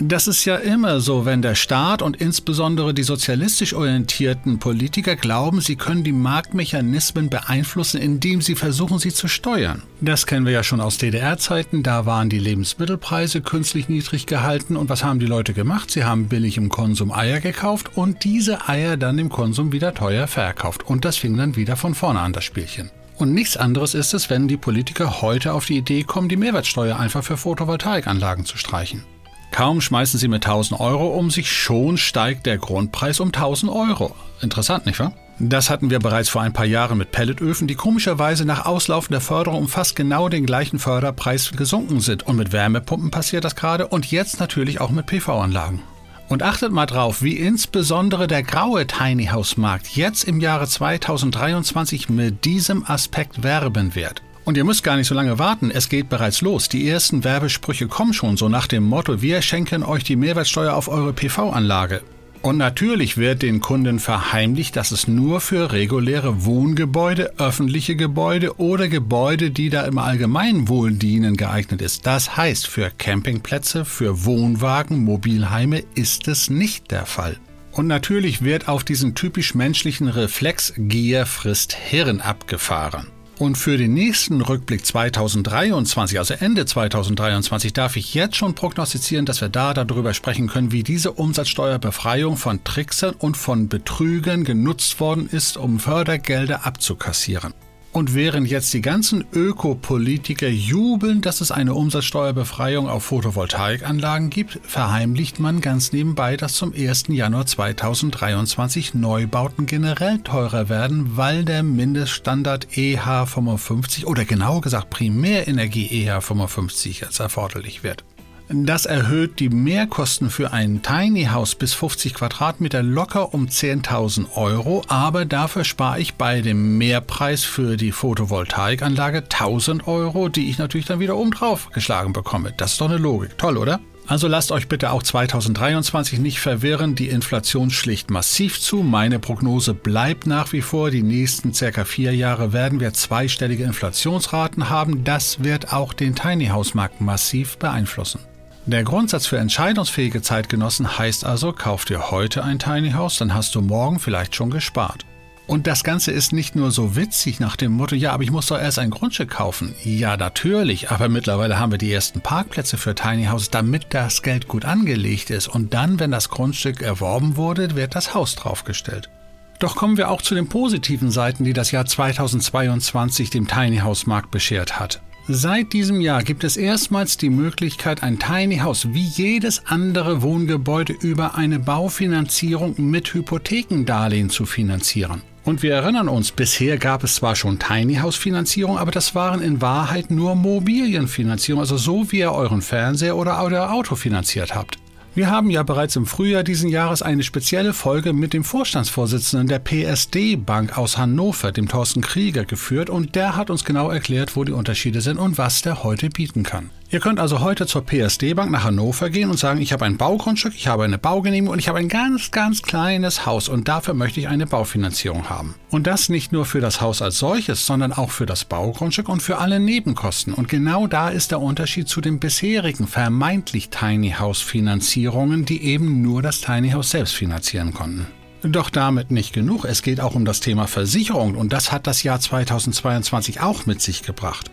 Das 0.00 0.26
ist 0.26 0.44
ja 0.44 0.56
immer 0.56 0.98
so, 1.00 1.24
wenn 1.24 1.40
der 1.40 1.54
Staat 1.54 2.02
und 2.02 2.16
insbesondere 2.16 2.92
die 2.94 3.04
sozialistisch 3.04 3.74
orientierten 3.74 4.58
Politiker 4.58 5.14
glauben, 5.14 5.60
sie 5.60 5.76
können 5.76 6.02
die 6.02 6.10
Marktmechanismen 6.10 7.30
beeinflussen, 7.30 8.00
indem 8.00 8.42
sie 8.42 8.56
versuchen, 8.56 8.98
sie 8.98 9.12
zu 9.12 9.28
steuern. 9.28 9.82
Das 10.00 10.26
kennen 10.26 10.46
wir 10.46 10.52
ja 10.52 10.64
schon 10.64 10.80
aus 10.80 10.98
DDR-Zeiten, 10.98 11.84
da 11.84 12.06
waren 12.06 12.28
die 12.28 12.40
Lebensmittelpreise 12.40 13.40
künstlich 13.40 13.88
niedrig 13.88 14.26
gehalten 14.26 14.76
und 14.76 14.88
was 14.88 15.04
haben 15.04 15.20
die 15.20 15.26
Leute 15.26 15.54
gemacht? 15.54 15.92
Sie 15.92 16.02
haben 16.02 16.28
billig 16.28 16.56
im 16.56 16.70
Konsum 16.70 17.12
Eier 17.12 17.38
gekauft 17.38 17.96
und 17.96 18.24
diese 18.24 18.68
Eier 18.68 18.96
dann 18.96 19.20
im 19.20 19.28
Konsum 19.28 19.70
wieder 19.70 19.94
teuer 19.94 20.26
verkauft 20.26 20.84
und 20.84 21.04
das 21.04 21.18
fing 21.18 21.36
dann 21.36 21.54
wieder 21.54 21.76
von 21.76 21.94
vorne 21.94 22.18
an 22.18 22.32
das 22.32 22.42
Spielchen. 22.42 22.90
Und 23.16 23.32
nichts 23.32 23.56
anderes 23.56 23.94
ist 23.94 24.12
es, 24.12 24.28
wenn 24.28 24.48
die 24.48 24.56
Politiker 24.56 25.22
heute 25.22 25.52
auf 25.52 25.66
die 25.66 25.76
Idee 25.76 26.02
kommen, 26.02 26.28
die 26.28 26.36
Mehrwertsteuer 26.36 26.98
einfach 26.98 27.22
für 27.22 27.36
Photovoltaikanlagen 27.36 28.44
zu 28.44 28.58
streichen. 28.58 29.04
Kaum 29.54 29.80
schmeißen 29.80 30.18
sie 30.18 30.26
mit 30.26 30.44
1000 30.44 30.80
Euro 30.80 31.16
um 31.16 31.30
sich, 31.30 31.52
schon 31.52 31.96
steigt 31.96 32.44
der 32.44 32.58
Grundpreis 32.58 33.20
um 33.20 33.28
1000 33.28 33.70
Euro. 33.70 34.12
Interessant, 34.40 34.84
nicht 34.84 34.98
wahr? 34.98 35.12
Das 35.38 35.70
hatten 35.70 35.90
wir 35.90 36.00
bereits 36.00 36.28
vor 36.28 36.42
ein 36.42 36.52
paar 36.52 36.64
Jahren 36.64 36.98
mit 36.98 37.12
Pelletöfen, 37.12 37.68
die 37.68 37.76
komischerweise 37.76 38.44
nach 38.44 38.66
Auslaufen 38.66 39.12
der 39.12 39.20
Förderung 39.20 39.60
um 39.60 39.68
fast 39.68 39.94
genau 39.94 40.28
den 40.28 40.44
gleichen 40.44 40.80
Förderpreis 40.80 41.52
gesunken 41.52 42.00
sind. 42.00 42.24
Und 42.24 42.34
mit 42.34 42.50
Wärmepumpen 42.50 43.12
passiert 43.12 43.44
das 43.44 43.54
gerade 43.54 43.86
und 43.86 44.10
jetzt 44.10 44.40
natürlich 44.40 44.80
auch 44.80 44.90
mit 44.90 45.06
PV-Anlagen. 45.06 45.82
Und 46.28 46.42
achtet 46.42 46.72
mal 46.72 46.86
drauf, 46.86 47.22
wie 47.22 47.36
insbesondere 47.36 48.26
der 48.26 48.42
graue 48.42 48.88
Tiny 48.88 49.26
House 49.26 49.56
Markt 49.56 49.86
jetzt 49.90 50.24
im 50.24 50.40
Jahre 50.40 50.66
2023 50.66 52.08
mit 52.08 52.44
diesem 52.44 52.84
Aspekt 52.84 53.44
werben 53.44 53.94
wird. 53.94 54.20
Und 54.44 54.58
ihr 54.58 54.64
müsst 54.64 54.82
gar 54.84 54.96
nicht 54.96 55.06
so 55.06 55.14
lange 55.14 55.38
warten, 55.38 55.70
es 55.70 55.88
geht 55.88 56.08
bereits 56.10 56.42
los. 56.42 56.68
Die 56.68 56.86
ersten 56.86 57.24
Werbesprüche 57.24 57.88
kommen 57.88 58.12
schon 58.12 58.36
so 58.36 58.48
nach 58.48 58.66
dem 58.66 58.84
Motto, 58.84 59.22
wir 59.22 59.40
schenken 59.40 59.82
euch 59.82 60.04
die 60.04 60.16
Mehrwertsteuer 60.16 60.74
auf 60.74 60.88
eure 60.88 61.14
PV-Anlage. 61.14 62.02
Und 62.42 62.58
natürlich 62.58 63.16
wird 63.16 63.40
den 63.40 63.62
Kunden 63.62 63.98
verheimlicht, 63.98 64.76
dass 64.76 64.92
es 64.92 65.08
nur 65.08 65.40
für 65.40 65.72
reguläre 65.72 66.44
Wohngebäude, 66.44 67.32
öffentliche 67.38 67.96
Gebäude 67.96 68.58
oder 68.58 68.88
Gebäude, 68.88 69.50
die 69.50 69.70
da 69.70 69.86
im 69.86 69.96
Allgemeinwohl 69.96 70.92
dienen, 70.92 71.38
geeignet 71.38 71.80
ist. 71.80 72.04
Das 72.04 72.36
heißt, 72.36 72.66
für 72.66 72.90
Campingplätze, 72.90 73.86
für 73.86 74.26
Wohnwagen, 74.26 75.04
Mobilheime 75.04 75.84
ist 75.94 76.28
es 76.28 76.50
nicht 76.50 76.90
der 76.90 77.06
Fall. 77.06 77.38
Und 77.72 77.86
natürlich 77.86 78.42
wird 78.42 78.68
auf 78.68 78.84
diesen 78.84 79.14
typisch 79.14 79.54
menschlichen 79.54 80.08
Reflex 80.08 80.74
Gier 80.76 81.24
frisst 81.24 81.72
Hirn 81.72 82.20
abgefahren. 82.20 83.06
Und 83.38 83.58
für 83.58 83.76
den 83.76 83.94
nächsten 83.94 84.40
Rückblick 84.40 84.86
2023, 84.86 86.18
also 86.18 86.34
Ende 86.34 86.66
2023, 86.66 87.72
darf 87.72 87.96
ich 87.96 88.14
jetzt 88.14 88.36
schon 88.36 88.54
prognostizieren, 88.54 89.26
dass 89.26 89.40
wir 89.40 89.48
da 89.48 89.74
darüber 89.74 90.14
sprechen 90.14 90.46
können, 90.46 90.70
wie 90.70 90.84
diese 90.84 91.12
Umsatzsteuerbefreiung 91.12 92.36
von 92.36 92.62
Tricksern 92.62 93.14
und 93.18 93.36
von 93.36 93.68
Betrügern 93.68 94.44
genutzt 94.44 95.00
worden 95.00 95.28
ist, 95.30 95.56
um 95.56 95.80
Fördergelder 95.80 96.64
abzukassieren. 96.64 97.54
Und 97.94 98.12
während 98.12 98.48
jetzt 98.48 98.74
die 98.74 98.80
ganzen 98.80 99.24
Ökopolitiker 99.32 100.48
jubeln, 100.48 101.20
dass 101.20 101.40
es 101.40 101.52
eine 101.52 101.74
Umsatzsteuerbefreiung 101.74 102.88
auf 102.88 103.04
Photovoltaikanlagen 103.04 104.30
gibt, 104.30 104.58
verheimlicht 104.64 105.38
man 105.38 105.60
ganz 105.60 105.92
nebenbei, 105.92 106.36
dass 106.36 106.54
zum 106.54 106.74
1. 106.74 107.04
Januar 107.10 107.46
2023 107.46 108.94
Neubauten 108.94 109.66
generell 109.66 110.18
teurer 110.18 110.68
werden, 110.68 111.16
weil 111.16 111.44
der 111.44 111.62
Mindeststandard 111.62 112.66
EH55 112.72 114.06
oder 114.06 114.24
genauer 114.24 114.62
gesagt 114.62 114.90
Primärenergie 114.90 115.86
EH55 116.08 117.00
jetzt 117.00 117.20
erforderlich 117.20 117.84
wird. 117.84 118.04
Das 118.48 118.84
erhöht 118.84 119.40
die 119.40 119.48
Mehrkosten 119.48 120.28
für 120.28 120.52
ein 120.52 120.82
Tiny 120.82 121.24
House 121.24 121.54
bis 121.54 121.72
50 121.72 122.12
Quadratmeter 122.12 122.82
locker 122.82 123.32
um 123.32 123.46
10.000 123.46 124.36
Euro, 124.36 124.82
aber 124.86 125.24
dafür 125.24 125.64
spare 125.64 125.98
ich 125.98 126.14
bei 126.14 126.42
dem 126.42 126.76
Mehrpreis 126.76 127.44
für 127.44 127.78
die 127.78 127.90
Photovoltaikanlage 127.90 129.22
1000 129.22 129.88
Euro, 129.88 130.28
die 130.28 130.50
ich 130.50 130.58
natürlich 130.58 130.86
dann 130.86 131.00
wieder 131.00 131.16
oben 131.16 131.30
drauf 131.30 131.70
geschlagen 131.72 132.12
bekomme. 132.12 132.52
Das 132.54 132.72
ist 132.72 132.80
doch 132.82 132.90
eine 132.90 132.98
Logik. 132.98 133.38
Toll, 133.38 133.56
oder? 133.56 133.80
Also 134.06 134.28
lasst 134.28 134.52
euch 134.52 134.68
bitte 134.68 134.90
auch 134.90 135.02
2023 135.02 136.18
nicht 136.18 136.38
verwirren, 136.38 136.94
die 136.94 137.08
Inflation 137.08 137.70
schlicht 137.70 138.10
massiv 138.10 138.60
zu. 138.60 138.82
Meine 138.82 139.18
Prognose 139.18 139.72
bleibt 139.72 140.26
nach 140.26 140.52
wie 140.52 140.60
vor, 140.60 140.90
die 140.90 141.02
nächsten 141.02 141.54
circa 141.54 141.86
vier 141.86 142.14
Jahre 142.14 142.52
werden 142.52 142.80
wir 142.80 142.92
zweistellige 142.92 143.64
Inflationsraten 143.64 144.68
haben. 144.68 145.04
Das 145.04 145.42
wird 145.42 145.72
auch 145.72 145.94
den 145.94 146.14
Tiny 146.14 146.48
House 146.48 146.74
Markt 146.74 147.00
massiv 147.00 147.56
beeinflussen. 147.56 148.20
Der 148.66 148.82
Grundsatz 148.82 149.26
für 149.26 149.36
entscheidungsfähige 149.36 150.22
Zeitgenossen 150.22 150.98
heißt 150.98 151.26
also, 151.26 151.52
kauf 151.52 151.84
dir 151.84 152.10
heute 152.10 152.42
ein 152.42 152.58
Tiny 152.58 152.92
House, 152.92 153.18
dann 153.18 153.34
hast 153.34 153.54
du 153.54 153.60
morgen 153.60 153.98
vielleicht 153.98 154.34
schon 154.34 154.48
gespart. 154.48 155.04
Und 155.46 155.66
das 155.66 155.84
Ganze 155.84 156.12
ist 156.12 156.32
nicht 156.32 156.56
nur 156.56 156.70
so 156.70 156.96
witzig 156.96 157.40
nach 157.40 157.56
dem 157.56 157.72
Motto, 157.72 157.94
ja, 157.94 158.12
aber 158.12 158.22
ich 158.22 158.30
muss 158.30 158.46
doch 158.46 158.58
erst 158.58 158.78
ein 158.78 158.88
Grundstück 158.88 159.28
kaufen. 159.28 159.74
Ja, 159.84 160.16
natürlich, 160.16 160.90
aber 160.90 161.10
mittlerweile 161.10 161.58
haben 161.58 161.72
wir 161.72 161.78
die 161.78 161.92
ersten 161.92 162.22
Parkplätze 162.22 162.78
für 162.78 162.94
Tiny 162.94 163.26
Houses, 163.26 163.50
damit 163.50 163.88
das 163.90 164.22
Geld 164.22 164.48
gut 164.48 164.64
angelegt 164.64 165.28
ist. 165.28 165.48
Und 165.48 165.74
dann, 165.74 166.00
wenn 166.00 166.10
das 166.10 166.30
Grundstück 166.30 166.80
erworben 166.80 167.36
wurde, 167.36 167.76
wird 167.76 167.94
das 167.94 168.14
Haus 168.14 168.34
draufgestellt. 168.34 169.10
Doch 169.58 169.76
kommen 169.76 169.98
wir 169.98 170.10
auch 170.10 170.22
zu 170.22 170.34
den 170.34 170.48
positiven 170.48 171.10
Seiten, 171.10 171.44
die 171.44 171.52
das 171.52 171.70
Jahr 171.70 171.84
2022 171.84 173.28
dem 173.28 173.46
Tiny 173.46 173.78
House 173.78 174.06
Markt 174.06 174.30
beschert 174.30 174.80
hat. 174.80 175.02
Seit 175.26 175.72
diesem 175.72 176.02
Jahr 176.02 176.22
gibt 176.22 176.44
es 176.44 176.58
erstmals 176.58 177.16
die 177.16 177.30
Möglichkeit, 177.30 178.02
ein 178.02 178.18
Tiny 178.18 178.58
House 178.58 178.88
wie 178.92 179.06
jedes 179.06 179.62
andere 179.64 180.20
Wohngebäude 180.20 180.92
über 180.92 181.34
eine 181.34 181.58
Baufinanzierung 181.58 182.74
mit 182.76 183.14
Hypothekendarlehen 183.14 184.28
zu 184.28 184.44
finanzieren. 184.44 185.22
Und 185.44 185.62
wir 185.62 185.72
erinnern 185.72 186.10
uns, 186.10 186.30
bisher 186.30 186.76
gab 186.76 187.04
es 187.04 187.14
zwar 187.14 187.36
schon 187.36 187.58
Tiny 187.58 187.96
House 187.96 188.16
Finanzierung, 188.16 188.76
aber 188.76 188.90
das 188.90 189.14
waren 189.14 189.40
in 189.40 189.62
Wahrheit 189.62 190.10
nur 190.10 190.34
Mobilienfinanzierung, 190.34 191.60
also 191.60 191.78
so 191.78 192.12
wie 192.12 192.18
ihr 192.18 192.32
euren 192.32 192.60
Fernseher 192.60 193.16
oder 193.16 193.42
euer 193.42 193.72
Auto 193.72 193.94
finanziert 193.96 194.54
habt. 194.54 194.76
Wir 195.16 195.30
haben 195.30 195.48
ja 195.48 195.62
bereits 195.62 195.94
im 195.94 196.06
Frühjahr 196.06 196.42
diesen 196.42 196.68
Jahres 196.68 197.00
eine 197.00 197.22
spezielle 197.22 197.72
Folge 197.72 198.12
mit 198.12 198.32
dem 198.32 198.42
Vorstandsvorsitzenden 198.42 199.46
der 199.46 199.60
PSD 199.60 200.34
Bank 200.34 200.76
aus 200.76 200.98
Hannover, 200.98 201.52
dem 201.52 201.68
Thorsten 201.68 202.00
Krieger, 202.00 202.44
geführt 202.44 202.90
und 202.90 203.14
der 203.14 203.36
hat 203.36 203.48
uns 203.48 203.64
genau 203.64 203.90
erklärt, 203.90 204.34
wo 204.34 204.42
die 204.42 204.50
Unterschiede 204.50 205.00
sind 205.00 205.18
und 205.18 205.38
was 205.38 205.62
der 205.62 205.84
heute 205.84 206.10
bieten 206.10 206.42
kann. 206.42 206.70
Ihr 206.90 207.00
könnt 207.00 207.18
also 207.18 207.40
heute 207.40 207.66
zur 207.66 207.84
PSD 207.84 208.34
Bank 208.34 208.50
nach 208.50 208.64
Hannover 208.64 209.10
gehen 209.10 209.30
und 209.30 209.38
sagen, 209.38 209.60
ich 209.60 209.72
habe 209.72 209.84
ein 209.84 209.96
Baugrundstück, 209.96 210.54
ich 210.54 210.68
habe 210.68 210.84
eine 210.84 210.98
Baugenehmigung 210.98 211.54
und 211.54 211.58
ich 211.58 211.68
habe 211.68 211.78
ein 211.78 211.88
ganz, 211.88 212.30
ganz 212.30 212.62
kleines 212.62 213.26
Haus 213.26 213.48
und 213.48 213.68
dafür 213.68 213.94
möchte 213.94 214.20
ich 214.20 214.28
eine 214.28 214.46
Baufinanzierung 214.46 215.28
haben. 215.28 215.54
Und 215.70 215.86
das 215.86 216.08
nicht 216.08 216.30
nur 216.30 216.44
für 216.44 216.60
das 216.60 216.80
Haus 216.80 217.02
als 217.02 217.18
solches, 217.18 217.66
sondern 217.66 217.92
auch 217.92 218.10
für 218.10 218.26
das 218.26 218.44
Baugrundstück 218.44 219.08
und 219.08 219.22
für 219.22 219.38
alle 219.38 219.58
Nebenkosten. 219.58 220.34
Und 220.34 220.48
genau 220.48 220.86
da 220.86 221.08
ist 221.08 221.30
der 221.30 221.40
Unterschied 221.40 221.88
zu 221.88 222.00
den 222.00 222.20
bisherigen 222.20 222.86
vermeintlich 222.86 223.70
Tiny 223.70 224.14
House 224.18 224.42
Finanzierungen, 224.42 225.44
die 225.44 225.64
eben 225.64 226.02
nur 226.02 226.22
das 226.22 226.42
Tiny 226.42 226.70
House 226.70 226.90
selbst 226.90 227.16
finanzieren 227.16 227.72
konnten. 227.74 228.06
Doch 228.42 228.68
damit 228.68 229.10
nicht 229.10 229.32
genug. 229.32 229.64
Es 229.64 229.82
geht 229.82 230.00
auch 230.00 230.14
um 230.14 230.26
das 230.26 230.40
Thema 230.40 230.66
Versicherung 230.66 231.34
und 231.34 231.52
das 231.52 231.72
hat 231.72 231.86
das 231.86 232.02
Jahr 232.02 232.20
2022 232.20 233.40
auch 233.40 233.64
mit 233.64 233.80
sich 233.80 234.02
gebracht. 234.02 234.50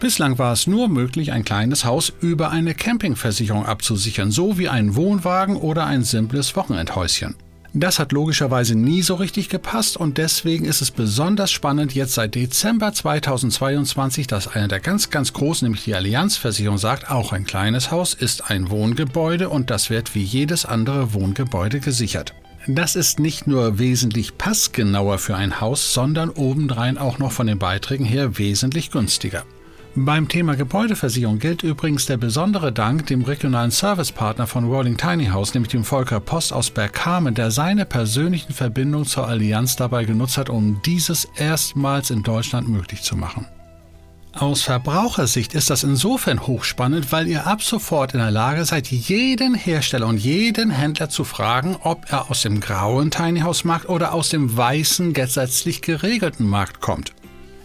Bislang 0.00 0.38
war 0.38 0.52
es 0.52 0.68
nur 0.68 0.88
möglich, 0.88 1.32
ein 1.32 1.44
kleines 1.44 1.84
Haus 1.84 2.12
über 2.20 2.50
eine 2.50 2.74
Campingversicherung 2.74 3.66
abzusichern, 3.66 4.30
so 4.30 4.56
wie 4.56 4.68
ein 4.68 4.94
Wohnwagen 4.94 5.56
oder 5.56 5.86
ein 5.86 6.04
simples 6.04 6.54
Wochenendhäuschen. 6.54 7.34
Das 7.74 7.98
hat 7.98 8.12
logischerweise 8.12 8.76
nie 8.76 9.02
so 9.02 9.16
richtig 9.16 9.48
gepasst 9.48 9.96
und 9.96 10.16
deswegen 10.16 10.64
ist 10.64 10.82
es 10.82 10.92
besonders 10.92 11.50
spannend 11.50 11.94
jetzt 11.94 12.14
seit 12.14 12.36
Dezember 12.36 12.92
2022, 12.92 14.28
dass 14.28 14.46
einer 14.46 14.68
der 14.68 14.80
ganz, 14.80 15.10
ganz 15.10 15.32
großen, 15.32 15.66
nämlich 15.66 15.84
die 15.84 15.94
Allianzversicherung, 15.94 16.78
sagt, 16.78 17.10
auch 17.10 17.32
ein 17.32 17.44
kleines 17.44 17.90
Haus 17.90 18.14
ist 18.14 18.50
ein 18.50 18.70
Wohngebäude 18.70 19.48
und 19.48 19.68
das 19.68 19.90
wird 19.90 20.14
wie 20.14 20.22
jedes 20.22 20.64
andere 20.64 21.12
Wohngebäude 21.12 21.80
gesichert. 21.80 22.34
Das 22.68 22.96
ist 22.96 23.18
nicht 23.18 23.46
nur 23.46 23.78
wesentlich 23.78 24.38
passgenauer 24.38 25.18
für 25.18 25.36
ein 25.36 25.60
Haus, 25.60 25.92
sondern 25.92 26.30
obendrein 26.30 26.98
auch 26.98 27.18
noch 27.18 27.32
von 27.32 27.46
den 27.46 27.58
Beiträgen 27.58 28.04
her 28.04 28.38
wesentlich 28.38 28.90
günstiger. 28.90 29.44
Beim 30.04 30.28
Thema 30.28 30.54
Gebäudeversicherung 30.54 31.40
gilt 31.40 31.64
übrigens 31.64 32.06
der 32.06 32.18
besondere 32.18 32.72
Dank 32.72 33.06
dem 33.06 33.22
regionalen 33.22 33.72
Servicepartner 33.72 34.46
von 34.46 34.64
Rolling 34.64 34.96
Tiny 34.96 35.26
House, 35.26 35.54
nämlich 35.54 35.72
dem 35.72 35.82
Volker 35.82 36.20
Post 36.20 36.52
aus 36.52 36.70
Bergkamen, 36.70 37.34
der 37.34 37.50
seine 37.50 37.84
persönlichen 37.84 38.52
Verbindungen 38.52 39.06
zur 39.06 39.26
Allianz 39.26 39.74
dabei 39.74 40.04
genutzt 40.04 40.38
hat, 40.38 40.50
um 40.50 40.80
dieses 40.84 41.24
erstmals 41.36 42.10
in 42.10 42.22
Deutschland 42.22 42.68
möglich 42.68 43.02
zu 43.02 43.16
machen. 43.16 43.46
Aus 44.34 44.62
Verbrauchersicht 44.62 45.54
ist 45.54 45.68
das 45.68 45.82
insofern 45.82 46.46
hochspannend, 46.46 47.10
weil 47.10 47.26
ihr 47.26 47.48
ab 47.48 47.60
sofort 47.60 48.14
in 48.14 48.20
der 48.20 48.30
Lage 48.30 48.64
seid, 48.64 48.86
jeden 48.86 49.54
Hersteller 49.54 50.06
und 50.06 50.18
jeden 50.18 50.70
Händler 50.70 51.08
zu 51.08 51.24
fragen, 51.24 51.76
ob 51.82 52.12
er 52.12 52.30
aus 52.30 52.42
dem 52.42 52.60
grauen 52.60 53.10
Tiny 53.10 53.40
House 53.40 53.64
Markt 53.64 53.88
oder 53.88 54.12
aus 54.12 54.28
dem 54.28 54.56
weißen 54.56 55.12
gesetzlich 55.12 55.82
geregelten 55.82 56.46
Markt 56.46 56.80
kommt. 56.80 57.12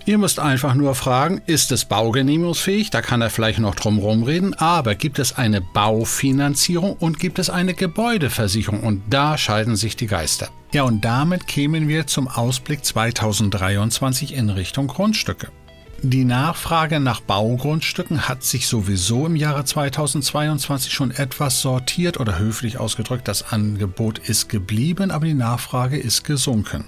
Ihr 0.05 0.17
müsst 0.17 0.39
einfach 0.39 0.74
nur 0.74 0.95
fragen, 0.95 1.41
ist 1.45 1.72
es 1.72 1.86
baugenehmigungsfähig? 1.86 2.89
Da 2.89 3.01
kann 3.01 3.22
er 3.22 3.29
vielleicht 3.29 3.60
noch 3.60 3.74
drum 3.74 4.24
reden. 4.24 4.53
Aber 4.53 4.95
gibt 4.95 5.17
es 5.17 5.38
eine 5.38 5.62
Baufinanzierung 5.62 6.93
und 6.93 7.19
gibt 7.19 7.39
es 7.39 7.50
eine 7.50 7.74
Gebäudeversicherung? 7.74 8.81
Und 8.81 9.01
da 9.10 9.38
scheiden 9.38 9.77
sich 9.77 9.95
die 9.95 10.07
Geister. 10.07 10.50
Ja, 10.74 10.83
und 10.83 11.05
damit 11.05 11.48
kämen 11.48 11.88
wir 11.88 12.05
zum 12.05 12.27
Ausblick 12.27 12.83
2023 12.83 14.33
in 14.33 14.50
Richtung 14.50 14.88
Grundstücke. 14.88 15.48
Die 16.01 16.25
Nachfrage 16.25 17.00
nach 17.00 17.22
Baugrundstücken 17.22 18.27
hat 18.27 18.43
sich 18.43 18.67
sowieso 18.67 19.25
im 19.25 19.38
Jahre 19.38 19.63
2022 19.63 20.91
schon 20.91 21.12
etwas 21.12 21.62
sortiert 21.62 22.19
oder 22.19 22.39
höflich 22.39 22.77
ausgedrückt, 22.77 23.29
das 23.29 23.53
Angebot 23.53 24.19
ist 24.19 24.50
geblieben, 24.50 25.12
aber 25.12 25.27
die 25.27 25.33
Nachfrage 25.33 25.98
ist 25.98 26.25
gesunken. 26.25 26.83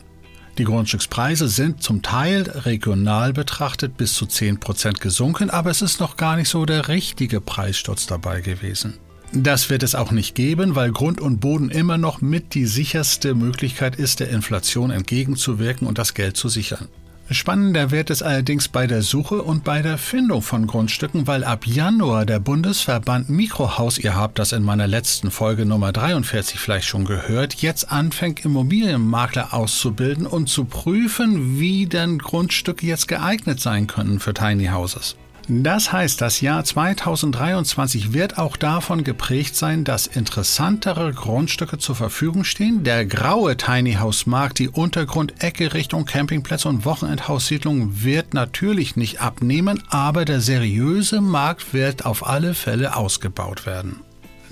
Die 0.57 0.63
Grundstückspreise 0.63 1.50
sind 1.50 1.83
zum 1.83 2.01
Teil 2.01 2.43
regional 2.43 3.33
betrachtet 3.33 3.97
bis 3.97 4.13
zu 4.13 4.25
10% 4.25 5.00
gesunken, 5.00 5.50
aber 5.50 5.69
es 5.69 5.81
ist 5.81 6.00
noch 6.00 6.15
gar 6.15 6.38
nicht 6.38 6.47
so 6.47 6.65
der 6.65 6.88
richtige 6.88 7.41
Preissturz 7.41 8.05
dabei 8.05 8.39
gewesen. 8.39 8.93
Das 9.33 9.69
wird 9.69 9.83
es 9.83 9.95
auch 9.95 10.12
nicht 10.12 10.33
geben, 10.33 10.75
weil 10.75 10.93
Grund 10.93 11.19
und 11.19 11.41
Boden 11.41 11.69
immer 11.69 11.97
noch 11.97 12.21
mit 12.21 12.53
die 12.53 12.67
sicherste 12.67 13.35
Möglichkeit 13.35 13.97
ist, 13.97 14.21
der 14.21 14.29
Inflation 14.29 14.91
entgegenzuwirken 14.91 15.88
und 15.88 15.97
das 15.97 16.13
Geld 16.13 16.38
zu 16.38 16.47
sichern. 16.47 16.88
Spannender 17.32 17.89
wird 17.89 18.12
es 18.12 18.22
allerdings 18.22 18.67
bei 18.67 18.86
der 18.86 19.01
Suche 19.01 19.41
und 19.41 19.63
bei 19.63 19.82
der 19.82 19.98
Findung 19.98 20.44
von 20.44 20.67
Grundstücken, 20.67 21.25
weil 21.25 21.44
ab 21.44 21.65
Januar 21.65 22.24
der 22.24 22.39
Bundesverband 22.39 23.29
Mikrohaus, 23.29 23.98
ihr 23.98 24.15
habt 24.15 24.38
das 24.38 24.51
in 24.51 24.62
meiner 24.62 24.86
letzten 24.86 25.32
Folge 25.32 25.65
Nummer 25.65 25.91
43 25.91 26.60
vielleicht 26.60 26.88
schon 26.88 27.03
gehört, 27.05 27.55
jetzt 27.55 27.91
anfängt 27.91 28.46
Immobilienmakler 28.46 29.55
auszubilden 29.55 30.27
und 30.27 30.50
zu 30.50 30.65
prüfen, 30.65 31.60
wie 31.60 31.88
denn 31.88 32.20
Grundstücke 32.20 32.86
jetzt 32.86 33.08
geeignet 33.08 33.60
sein 33.60 33.88
können 33.88 34.20
für 34.20 34.36
Tiny 34.36 34.67
Houses. 34.67 35.15
Das 35.47 35.91
heißt, 35.91 36.21
das 36.21 36.41
Jahr 36.41 36.63
2023 36.63 38.13
wird 38.13 38.37
auch 38.37 38.57
davon 38.57 39.03
geprägt 39.03 39.55
sein, 39.55 39.83
dass 39.83 40.07
interessantere 40.07 41.13
Grundstücke 41.13 41.77
zur 41.77 41.95
Verfügung 41.95 42.43
stehen. 42.43 42.83
Der 42.83 43.05
graue 43.05 43.55
Tiny 43.55 43.93
House 43.93 44.25
Markt, 44.25 44.59
die 44.59 44.69
Untergrundecke 44.69 45.73
Richtung 45.73 46.05
Campingplätze 46.05 46.67
und 46.67 46.85
Wochenendhaussiedlungen 46.85 48.03
wird 48.03 48.33
natürlich 48.33 48.95
nicht 48.95 49.21
abnehmen, 49.21 49.83
aber 49.89 50.25
der 50.25 50.41
seriöse 50.41 51.21
Markt 51.21 51.73
wird 51.73 52.05
auf 52.05 52.25
alle 52.25 52.53
Fälle 52.53 52.95
ausgebaut 52.95 53.65
werden. 53.65 54.01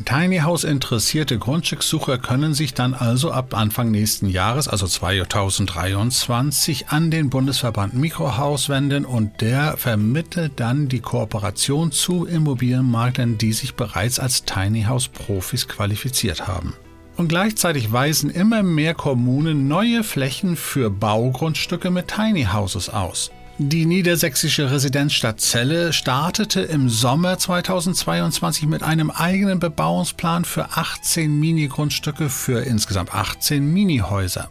Tiny 0.05 0.39
House 0.39 0.63
interessierte 0.63 1.38
Grundstückssucher 1.38 2.17
können 2.17 2.53
sich 2.53 2.73
dann 2.73 2.93
also 2.93 3.31
ab 3.31 3.55
Anfang 3.55 3.91
nächsten 3.91 4.27
Jahres, 4.27 4.67
also 4.67 4.88
2023, 4.88 6.89
an 6.89 7.12
den 7.12 7.29
Bundesverband 7.29 7.93
Mikrohaus 7.93 8.69
wenden 8.69 9.05
und 9.05 9.41
der 9.41 9.77
vermittelt 9.77 10.53
dann 10.55 10.89
die 10.89 11.00
Kooperation 11.00 11.91
zu 11.91 12.25
Immobilienmaklern, 12.25 13.38
die 13.38 13.53
sich 13.53 13.75
bereits 13.75 14.19
als 14.19 14.43
Tiny 14.43 14.83
House 14.83 15.07
Profis 15.07 15.67
qualifiziert 15.67 16.47
haben. 16.47 16.73
Und 17.15 17.27
gleichzeitig 17.27 17.91
weisen 17.91 18.31
immer 18.31 18.63
mehr 18.63 18.95
Kommunen 18.95 19.67
neue 19.67 20.03
Flächen 20.03 20.56
für 20.56 20.89
Baugrundstücke 20.89 21.91
mit 21.91 22.08
Tiny 22.08 22.47
Houses 22.51 22.89
aus. 22.89 23.32
Die 23.60 23.86
niedersächsische 23.86 24.72
Residenzstadt 24.72 25.39
Celle 25.39 25.94
startete 25.94 26.62
im 26.62 26.89
Sommer 26.89 27.38
2022 27.38 28.66
mit 28.66 28.82
einem 28.82 29.12
eigenen 29.12 29.60
Bebauungsplan 29.60 30.44
für 30.44 30.72
18 30.76 31.39
Mini-Grundstücke 31.39 32.30
für 32.30 32.62
insgesamt 32.62 33.13
18 33.13 33.72
Minihäuser. 33.72 34.50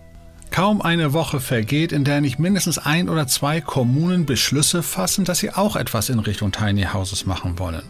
Kaum 0.53 0.81
eine 0.81 1.13
Woche 1.13 1.41
vergeht, 1.41 1.91
in 1.91 2.05
der 2.05 2.21
nicht 2.21 2.39
mindestens 2.39 2.79
ein 2.79 3.09
oder 3.09 3.27
zwei 3.27 3.61
Kommunen 3.61 4.25
Beschlüsse 4.25 4.85
fassen, 4.85 5.25
dass 5.25 5.41
sie 5.41 5.51
auch 5.51 5.75
etwas 5.75 6.09
in 6.09 6.21
Richtung 6.21 6.53
Tiny 6.53 6.85
Houses 6.85 7.27
machen 7.27 7.59
wollen. 7.59 7.83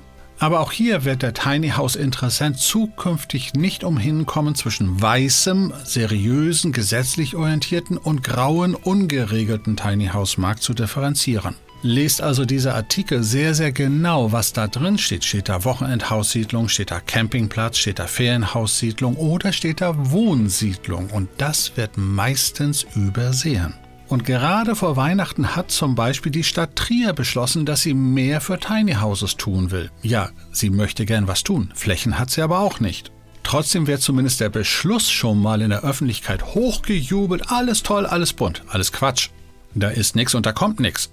Aber 0.42 0.58
auch 0.58 0.72
hier 0.72 1.04
wird 1.04 1.22
der 1.22 1.34
Tiny 1.34 1.68
House 1.68 1.94
Interessent 1.94 2.58
zukünftig 2.58 3.54
nicht 3.54 3.84
umhin 3.84 4.26
kommen, 4.26 4.56
zwischen 4.56 5.00
weißem, 5.00 5.72
seriösen, 5.84 6.72
gesetzlich 6.72 7.36
orientierten 7.36 7.96
und 7.96 8.24
grauen, 8.24 8.74
ungeregelten 8.74 9.76
Tiny 9.76 10.08
House 10.08 10.38
Markt 10.38 10.64
zu 10.64 10.74
differenzieren. 10.74 11.54
Lest 11.82 12.22
also 12.22 12.44
dieser 12.44 12.74
Artikel 12.74 13.22
sehr, 13.22 13.54
sehr 13.54 13.70
genau, 13.70 14.32
was 14.32 14.52
da 14.52 14.66
drin 14.66 14.98
steht. 14.98 15.24
Steht 15.24 15.48
da 15.48 15.62
Wochenendhaussiedlung, 15.62 16.68
steht 16.68 16.90
da 16.90 16.98
Campingplatz, 16.98 17.78
steht 17.78 18.00
da 18.00 18.08
Ferienhaussiedlung 18.08 19.14
oder 19.14 19.52
steht 19.52 19.80
da 19.80 19.94
Wohnsiedlung. 20.10 21.10
Und 21.10 21.28
das 21.38 21.76
wird 21.76 21.96
meistens 21.96 22.84
übersehen. 22.96 23.74
Und 24.12 24.26
gerade 24.26 24.76
vor 24.76 24.96
Weihnachten 24.96 25.56
hat 25.56 25.70
zum 25.70 25.94
Beispiel 25.94 26.30
die 26.30 26.44
Stadt 26.44 26.76
Trier 26.76 27.14
beschlossen, 27.14 27.64
dass 27.64 27.80
sie 27.80 27.94
mehr 27.94 28.42
für 28.42 28.58
Tiny 28.58 28.96
Houses 28.96 29.38
tun 29.38 29.70
will. 29.70 29.90
Ja, 30.02 30.28
sie 30.50 30.68
möchte 30.68 31.06
gern 31.06 31.28
was 31.28 31.44
tun, 31.44 31.72
Flächen 31.74 32.18
hat 32.18 32.28
sie 32.28 32.42
aber 32.42 32.58
auch 32.58 32.78
nicht. 32.78 33.10
Trotzdem 33.42 33.86
wird 33.86 34.02
zumindest 34.02 34.40
der 34.40 34.50
Beschluss 34.50 35.10
schon 35.10 35.40
mal 35.40 35.62
in 35.62 35.70
der 35.70 35.82
Öffentlichkeit 35.82 36.44
hochgejubelt. 36.44 37.50
Alles 37.50 37.82
toll, 37.84 38.04
alles 38.04 38.34
bunt, 38.34 38.62
alles 38.68 38.92
Quatsch. 38.92 39.30
Da 39.74 39.88
ist 39.88 40.14
nichts 40.14 40.34
und 40.34 40.44
da 40.44 40.52
kommt 40.52 40.78
nichts. 40.78 41.10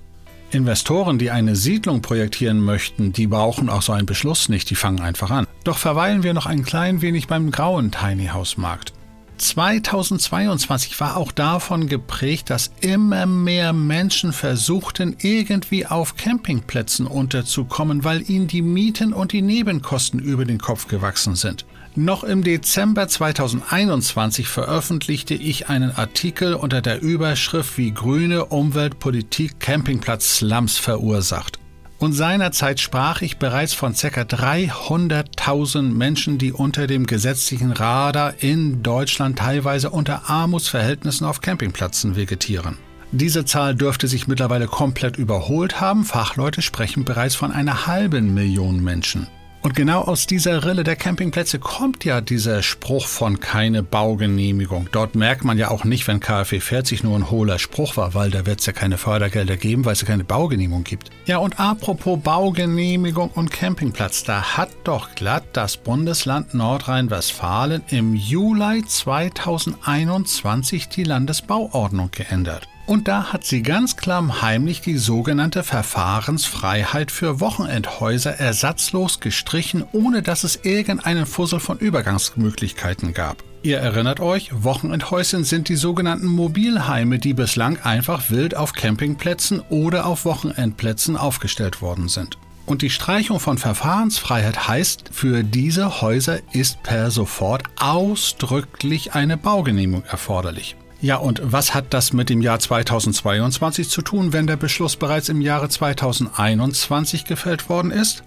Investoren, 0.51 1.19
die 1.19 1.31
eine 1.31 1.55
Siedlung 1.55 2.01
projektieren 2.01 2.59
möchten, 2.59 3.13
die 3.13 3.27
brauchen 3.27 3.69
auch 3.69 3.81
so 3.81 3.93
einen 3.93 4.07
Beschluss 4.07 4.49
nicht, 4.49 4.69
die 4.69 4.75
fangen 4.75 4.99
einfach 4.99 5.31
an. 5.31 5.47
Doch 5.63 5.77
verweilen 5.77 6.23
wir 6.23 6.33
noch 6.33 6.47
ein 6.47 6.65
klein 6.65 7.01
wenig 7.01 7.27
beim 7.27 7.49
grauen 7.49 7.91
Tiny 7.91 8.27
House 8.27 8.57
Markt. 8.57 8.91
2022 9.39 10.99
war 10.99 11.17
auch 11.17 11.31
davon 11.31 11.87
geprägt, 11.87 12.49
dass 12.49 12.71
immer 12.81 13.25
mehr 13.25 13.73
Menschen 13.73 14.33
versuchten, 14.33 15.15
irgendwie 15.21 15.85
auf 15.85 16.15
Campingplätzen 16.15 17.07
unterzukommen, 17.07 18.03
weil 18.03 18.29
ihnen 18.29 18.47
die 18.47 18.61
Mieten 18.61 19.13
und 19.13 19.31
die 19.31 19.41
Nebenkosten 19.41 20.19
über 20.19 20.45
den 20.45 20.59
Kopf 20.59 20.87
gewachsen 20.87 21.35
sind. 21.35 21.65
Noch 21.95 22.23
im 22.23 22.43
Dezember 22.43 23.07
2021 23.07 24.47
veröffentlichte 24.47 25.33
ich 25.33 25.69
einen 25.69 25.91
Artikel 25.91 26.53
unter 26.53 26.81
der 26.81 27.01
Überschrift 27.01 27.77
Wie 27.77 27.91
grüne 27.91 28.45
Umweltpolitik 28.45 29.59
Campingplatz-Slums 29.59 30.77
verursacht. 30.77 31.58
Und 31.99 32.13
seinerzeit 32.13 32.79
sprach 32.79 33.21
ich 33.21 33.37
bereits 33.37 33.73
von 33.73 33.93
ca. 33.93 34.21
300.000 34.21 35.81
Menschen, 35.81 36.37
die 36.37 36.53
unter 36.53 36.87
dem 36.87 37.05
gesetzlichen 37.05 37.73
Radar 37.73 38.35
in 38.39 38.81
Deutschland 38.81 39.37
teilweise 39.37 39.89
unter 39.89 40.29
Armutsverhältnissen 40.29 41.27
auf 41.27 41.41
Campingplätzen 41.41 42.15
vegetieren. 42.15 42.77
Diese 43.11 43.43
Zahl 43.43 43.75
dürfte 43.75 44.07
sich 44.07 44.27
mittlerweile 44.27 44.67
komplett 44.67 45.17
überholt 45.17 45.81
haben. 45.81 46.05
Fachleute 46.05 46.61
sprechen 46.61 47.03
bereits 47.03 47.35
von 47.35 47.51
einer 47.51 47.85
halben 47.85 48.33
Million 48.33 48.81
Menschen. 48.81 49.27
Und 49.61 49.75
genau 49.75 50.01
aus 50.01 50.25
dieser 50.25 50.63
Rille 50.63 50.85
der 50.85 50.95
Campingplätze 50.95 51.59
kommt 51.59 52.05
ja 52.05 52.21
dieser 52.21 52.63
Spruch 52.63 53.07
von 53.07 53.41
keine 53.41 53.83
Baugenehmigung. 53.83 54.87
Dort 54.93 55.15
merkt 55.15 55.43
man 55.43 55.57
ja 55.57 55.69
auch 55.69 55.83
nicht, 55.83 56.07
wenn 56.07 56.21
KfW 56.21 56.61
40 56.61 57.03
nur 57.03 57.17
ein 57.17 57.29
hohler 57.29 57.59
Spruch 57.59 57.97
war, 57.97 58.13
weil 58.13 58.31
da 58.31 58.45
wird 58.45 58.61
es 58.61 58.67
ja 58.67 58.73
keine 58.73 58.97
Fördergelder 58.97 59.57
geben, 59.57 59.83
weil 59.83 59.93
es 59.93 60.01
ja 60.01 60.07
keine 60.07 60.23
Baugenehmigung 60.23 60.85
gibt. 60.85 61.09
Ja, 61.25 61.39
und 61.39 61.59
apropos 61.59 62.21
Baugenehmigung 62.21 63.31
und 63.31 63.51
Campingplatz, 63.51 64.23
da 64.23 64.55
hat 64.55 64.69
doch 64.85 65.13
glatt 65.15 65.43
das 65.51 65.75
Bundesland 65.75 66.53
Nordrhein-Westfalen 66.53 67.83
im 67.89 68.15
Juli 68.15 68.85
2021 68.85 70.87
die 70.87 71.03
Landesbauordnung 71.03 72.11
geändert. 72.11 72.69
Und 72.89 73.07
da 73.07 73.31
hat 73.31 73.45
sie 73.45 73.61
ganz 73.61 73.97
klamm 73.97 74.41
heimlich 74.41 74.81
die 74.81 74.97
sogenannte 74.97 75.61
Verfahrensfreiheit 75.61 77.11
für 77.11 77.39
Wochenendhäuser 77.39 78.39
ersatzlos 78.39 79.19
gestrichen, 79.19 79.83
ohne 79.91 80.23
dass 80.23 80.43
es 80.43 80.61
irgendeinen 80.63 81.27
Fussel 81.27 81.59
von 81.59 81.77
Übergangsmöglichkeiten 81.77 83.13
gab. 83.13 83.43
Ihr 83.61 83.77
erinnert 83.77 84.21
euch, 84.21 84.49
Wochenendhäuschen 84.63 85.43
sind 85.43 85.69
die 85.69 85.75
sogenannten 85.75 86.25
Mobilheime, 86.25 87.19
die 87.19 87.35
bislang 87.35 87.77
einfach 87.83 88.31
wild 88.31 88.55
auf 88.55 88.73
Campingplätzen 88.73 89.61
oder 89.69 90.07
auf 90.07 90.25
Wochenendplätzen 90.25 91.15
aufgestellt 91.15 91.83
worden 91.83 92.07
sind. 92.07 92.39
Und 92.65 92.81
die 92.81 92.89
Streichung 92.89 93.39
von 93.39 93.59
Verfahrensfreiheit 93.59 94.67
heißt, 94.67 95.11
für 95.11 95.43
diese 95.43 96.01
Häuser 96.01 96.39
ist 96.53 96.81
per 96.81 97.11
sofort 97.11 97.65
ausdrücklich 97.79 99.13
eine 99.13 99.37
Baugenehmigung 99.37 100.05
erforderlich. 100.05 100.75
Ja, 101.01 101.15
und 101.15 101.41
was 101.43 101.73
hat 101.73 101.93
das 101.93 102.11
mit 102.11 102.29
dem 102.29 102.41
Jahr 102.41 102.59
2022 102.59 103.89
zu 103.89 104.01
tun, 104.01 104.33
wenn 104.33 104.47
der 104.47 104.57
Beschluss 104.57 104.97
bereits 104.97 105.29
im 105.29 105.39
Jahre 105.39 105.69
2021 105.69 107.23
gefällt 107.23 107.69
worden 107.69 107.91
ist? 107.91 108.23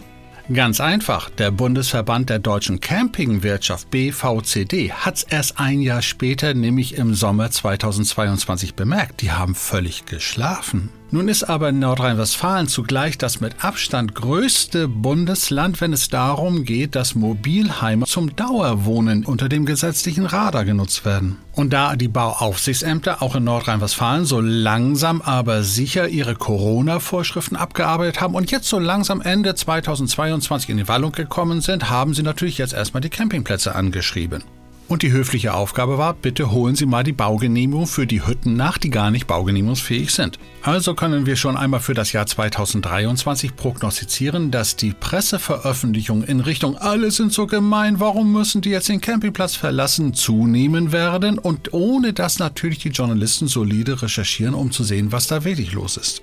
Ganz 0.53 0.81
einfach, 0.81 1.31
der 1.31 1.51
Bundesverband 1.51 2.31
der 2.31 2.39
deutschen 2.39 2.81
Campingwirtschaft 2.81 3.91
BVCD 3.91 4.93
hat 4.93 5.17
es 5.17 5.23
erst 5.23 5.61
ein 5.61 5.81
Jahr 5.81 6.03
später, 6.03 6.55
nämlich 6.55 6.97
im 6.97 7.15
Sommer 7.15 7.51
2022 7.51 8.75
bemerkt. 8.75 9.21
Die 9.21 9.31
haben 9.31 9.55
völlig 9.55 10.07
geschlafen. 10.07 10.89
Nun 11.14 11.29
ist 11.29 11.44
aber 11.44 11.72
Nordrhein-Westfalen 11.72 12.68
zugleich 12.68 13.18
das 13.18 13.38
mit 13.38 13.62
Abstand 13.62 14.14
größte 14.14 14.88
Bundesland, 14.88 15.83
wenn 15.83 15.92
es 15.92 16.09
darum 16.09 16.64
geht, 16.64 16.94
dass 16.94 17.14
Mobilheime 17.14 18.07
zum 18.07 18.35
Dauerwohnen 18.35 19.27
unter 19.27 19.51
dem 19.51 19.66
gesetzlichen 19.66 20.25
Radar 20.25 20.64
genutzt 20.64 21.05
werden. 21.05 21.37
Und 21.53 21.75
da 21.75 21.96
die 21.96 22.09
Bauaufsichtsämter 22.09 23.20
auch 23.20 23.37
in 23.37 23.44
Nordrhein-Westfalen 23.44 24.25
so 24.25 24.40
langsam 24.40 25.20
aber 25.20 25.62
sicher 25.64 26.09
ihre 26.09 26.35
Corona-Vorschriften 26.35 27.57
abgearbeitet 27.57 28.22
haben 28.22 28.35
und 28.35 28.51
jetzt 28.51 28.70
so 28.70 28.79
langsam 28.79 29.20
Ende 29.20 29.55
2022 29.55 30.70
in 30.70 30.79
die 30.79 30.88
Wallung 30.88 31.12
gekommen 31.12 31.61
sind, 31.61 31.90
haben 31.90 32.14
sie 32.14 32.22
natürlich 32.22 32.57
jetzt 32.57 32.72
erstmal 32.72 33.03
die 33.03 33.11
Campingplätze 33.11 33.75
angeschrieben. 33.75 34.44
Und 34.92 35.00
die 35.00 35.11
höfliche 35.11 35.55
Aufgabe 35.55 35.96
war, 35.96 36.12
bitte 36.12 36.50
holen 36.50 36.76
Sie 36.76 36.85
mal 36.85 37.02
die 37.02 37.14
Baugenehmigung 37.14 37.87
für 37.87 38.07
die 38.07 38.26
Hütten 38.26 38.57
nach, 38.57 38.76
die 38.76 38.90
gar 38.90 39.11
nicht 39.11 39.26
baugenehmigungsfähig 39.26 40.11
sind. 40.11 40.38
Also 40.61 40.92
können 40.92 41.24
wir 41.24 41.37
schon 41.37 41.57
einmal 41.57 41.81
für 41.81 41.94
das 41.94 42.12
Jahr 42.12 42.26
2023 42.26 43.57
prognostizieren, 43.57 44.50
dass 44.50 44.76
die 44.76 44.92
Presseveröffentlichungen 44.92 46.24
in 46.24 46.40
Richtung 46.40 46.76
alle 46.76 47.11
sind 47.11 47.33
so 47.33 47.46
gemein, 47.46 48.00
warum 48.00 48.35
müssen 48.35 48.61
die 48.61 48.68
jetzt 48.68 48.90
den 48.90 49.00
Campingplatz 49.00 49.57
verlassen, 49.57 50.12
zunehmen 50.12 50.92
werden 50.92 51.38
und 51.38 51.72
ohne 51.72 52.12
dass 52.12 52.38
natürlich 52.38 52.81
die 52.81 52.90
Journalisten 52.90 53.46
solide 53.46 54.02
recherchieren, 54.02 54.52
um 54.52 54.72
zu 54.72 54.85
sehen, 54.85 55.11
was 55.11 55.26
da 55.26 55.42
wirklich 55.42 55.72
los 55.72 55.96
ist. 55.96 56.22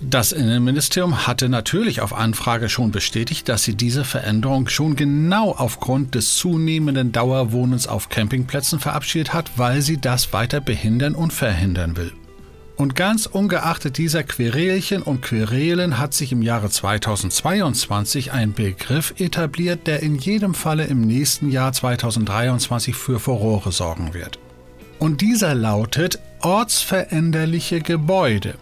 Das 0.00 0.30
Innenministerium 0.30 1.26
hatte 1.26 1.48
natürlich 1.48 2.00
auf 2.00 2.14
Anfrage 2.14 2.68
schon 2.68 2.92
bestätigt, 2.92 3.48
dass 3.48 3.64
sie 3.64 3.74
diese 3.74 4.04
Veränderung 4.04 4.68
schon 4.68 4.94
genau 4.94 5.50
aufgrund 5.50 6.14
des 6.14 6.36
zunehmenden 6.36 7.10
Dauerwohnens 7.10 7.88
auf 7.88 8.08
Campingplätzen 8.08 8.78
verabschiedet 8.78 9.34
hat, 9.34 9.50
weil 9.56 9.82
sie 9.82 10.00
das 10.00 10.32
weiter 10.32 10.60
behindern 10.60 11.16
und 11.16 11.32
verhindern 11.32 11.96
will. 11.96 12.12
Und 12.76 12.94
ganz 12.94 13.26
ungeachtet 13.26 13.98
dieser 13.98 14.22
Querelchen 14.22 15.02
und 15.02 15.20
Querelen 15.20 15.98
hat 15.98 16.14
sich 16.14 16.30
im 16.30 16.42
Jahre 16.42 16.70
2022 16.70 18.30
ein 18.30 18.52
Begriff 18.52 19.14
etabliert, 19.18 19.88
der 19.88 20.00
in 20.04 20.14
jedem 20.14 20.54
Falle 20.54 20.84
im 20.84 21.00
nächsten 21.00 21.50
Jahr 21.50 21.72
2023 21.72 22.94
für 22.94 23.18
Furore 23.18 23.72
sorgen 23.72 24.14
wird. 24.14 24.38
Und 25.00 25.22
dieser 25.22 25.56
lautet 25.56 26.20
ortsveränderliche 26.40 27.80
Gebäude. 27.80 28.54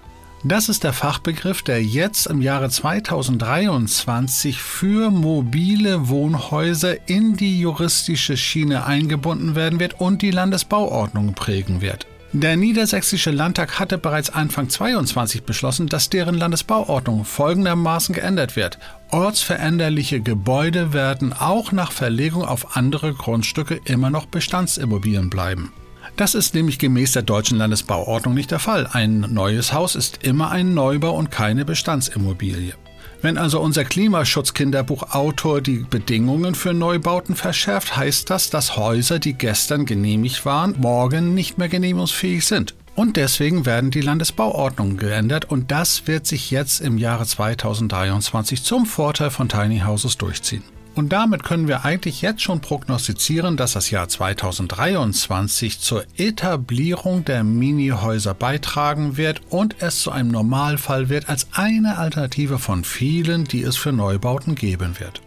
Das 0.44 0.68
ist 0.68 0.84
der 0.84 0.92
Fachbegriff, 0.92 1.62
der 1.62 1.82
jetzt 1.82 2.26
im 2.26 2.40
Jahre 2.40 2.68
2023 2.68 4.60
für 4.60 5.10
mobile 5.10 6.08
Wohnhäuser 6.08 7.08
in 7.08 7.36
die 7.36 7.60
juristische 7.60 8.36
Schiene 8.36 8.84
eingebunden 8.84 9.54
werden 9.54 9.80
wird 9.80 10.00
und 10.00 10.22
die 10.22 10.30
Landesbauordnung 10.30 11.34
prägen 11.34 11.80
wird. 11.80 12.06
Der 12.32 12.56
Niedersächsische 12.56 13.30
Landtag 13.30 13.78
hatte 13.80 13.96
bereits 13.96 14.30
Anfang 14.30 14.68
22 14.68 15.44
beschlossen, 15.44 15.86
dass 15.86 16.10
deren 16.10 16.34
Landesbauordnung 16.34 17.24
folgendermaßen 17.24 18.14
geändert 18.14 18.56
wird. 18.56 18.78
Ortsveränderliche 19.10 20.20
Gebäude 20.20 20.92
werden 20.92 21.32
auch 21.32 21.72
nach 21.72 21.92
Verlegung 21.92 22.44
auf 22.44 22.76
andere 22.76 23.14
Grundstücke 23.14 23.80
immer 23.84 24.10
noch 24.10 24.26
Bestandsimmobilien 24.26 25.30
bleiben. 25.30 25.72
Das 26.16 26.34
ist 26.34 26.54
nämlich 26.54 26.78
gemäß 26.78 27.12
der 27.12 27.22
deutschen 27.22 27.58
Landesbauordnung 27.58 28.32
nicht 28.32 28.50
der 28.50 28.58
Fall. 28.58 28.88
Ein 28.90 29.20
neues 29.20 29.74
Haus 29.74 29.94
ist 29.94 30.24
immer 30.24 30.50
ein 30.50 30.72
Neubau 30.72 31.14
und 31.14 31.30
keine 31.30 31.66
Bestandsimmobilie. 31.66 32.72
Wenn 33.20 33.36
also 33.36 33.60
unser 33.60 33.84
Klimaschutzkinderbuchautor 33.84 35.60
die 35.60 35.84
Bedingungen 35.88 36.54
für 36.54 36.72
Neubauten 36.72 37.34
verschärft, 37.34 37.96
heißt 37.96 38.30
das, 38.30 38.50
dass 38.50 38.76
Häuser, 38.76 39.18
die 39.18 39.34
gestern 39.34 39.84
genehmigt 39.84 40.46
waren, 40.46 40.74
morgen 40.78 41.34
nicht 41.34 41.58
mehr 41.58 41.68
genehmigungsfähig 41.68 42.46
sind. 42.46 42.74
Und 42.94 43.16
deswegen 43.16 43.66
werden 43.66 43.90
die 43.90 44.00
Landesbauordnungen 44.00 44.96
geändert 44.96 45.44
und 45.44 45.70
das 45.70 46.06
wird 46.06 46.26
sich 46.26 46.50
jetzt 46.50 46.80
im 46.80 46.96
Jahre 46.96 47.26
2023 47.26 48.62
zum 48.62 48.86
Vorteil 48.86 49.30
von 49.30 49.50
Tiny 49.50 49.80
Houses 49.80 50.16
durchziehen. 50.16 50.62
Und 50.96 51.10
damit 51.10 51.42
können 51.44 51.68
wir 51.68 51.84
eigentlich 51.84 52.22
jetzt 52.22 52.40
schon 52.40 52.60
prognostizieren, 52.60 53.58
dass 53.58 53.74
das 53.74 53.90
Jahr 53.90 54.08
2023 54.08 55.78
zur 55.78 56.04
Etablierung 56.16 57.22
der 57.22 57.44
Minihäuser 57.44 58.32
beitragen 58.32 59.18
wird 59.18 59.42
und 59.50 59.76
es 59.80 60.00
zu 60.00 60.10
einem 60.10 60.30
Normalfall 60.30 61.10
wird 61.10 61.28
als 61.28 61.48
eine 61.52 61.98
Alternative 61.98 62.58
von 62.58 62.82
vielen, 62.82 63.44
die 63.44 63.62
es 63.62 63.76
für 63.76 63.92
Neubauten 63.92 64.54
geben 64.54 64.98
wird. 64.98 65.20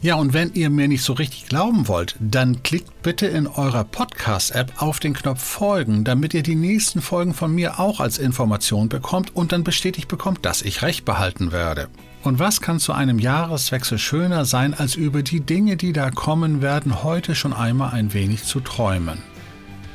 Ja, 0.00 0.16
und 0.16 0.32
wenn 0.32 0.54
ihr 0.54 0.70
mir 0.70 0.88
nicht 0.88 1.04
so 1.04 1.12
richtig 1.12 1.46
glauben 1.46 1.86
wollt, 1.86 2.16
dann 2.18 2.64
klickt 2.64 3.02
bitte 3.04 3.26
in 3.26 3.46
eurer 3.46 3.84
Podcast-App 3.84 4.82
auf 4.82 4.98
den 4.98 5.14
Knopf 5.14 5.40
Folgen, 5.40 6.02
damit 6.02 6.34
ihr 6.34 6.42
die 6.42 6.56
nächsten 6.56 7.00
Folgen 7.00 7.32
von 7.32 7.54
mir 7.54 7.78
auch 7.78 8.00
als 8.00 8.18
Information 8.18 8.88
bekommt 8.88 9.36
und 9.36 9.52
dann 9.52 9.62
bestätigt 9.62 10.08
bekommt, 10.08 10.44
dass 10.44 10.62
ich 10.62 10.82
recht 10.82 11.04
behalten 11.04 11.52
werde. 11.52 11.88
Und 12.22 12.38
was 12.38 12.60
kann 12.60 12.78
zu 12.78 12.92
einem 12.92 13.18
Jahreswechsel 13.18 13.98
schöner 13.98 14.44
sein, 14.44 14.74
als 14.74 14.94
über 14.94 15.22
die 15.22 15.40
Dinge, 15.40 15.76
die 15.76 15.92
da 15.92 16.10
kommen 16.10 16.62
werden, 16.62 17.02
heute 17.02 17.34
schon 17.34 17.52
einmal 17.52 17.92
ein 17.92 18.14
wenig 18.14 18.44
zu 18.44 18.60
träumen? 18.60 19.18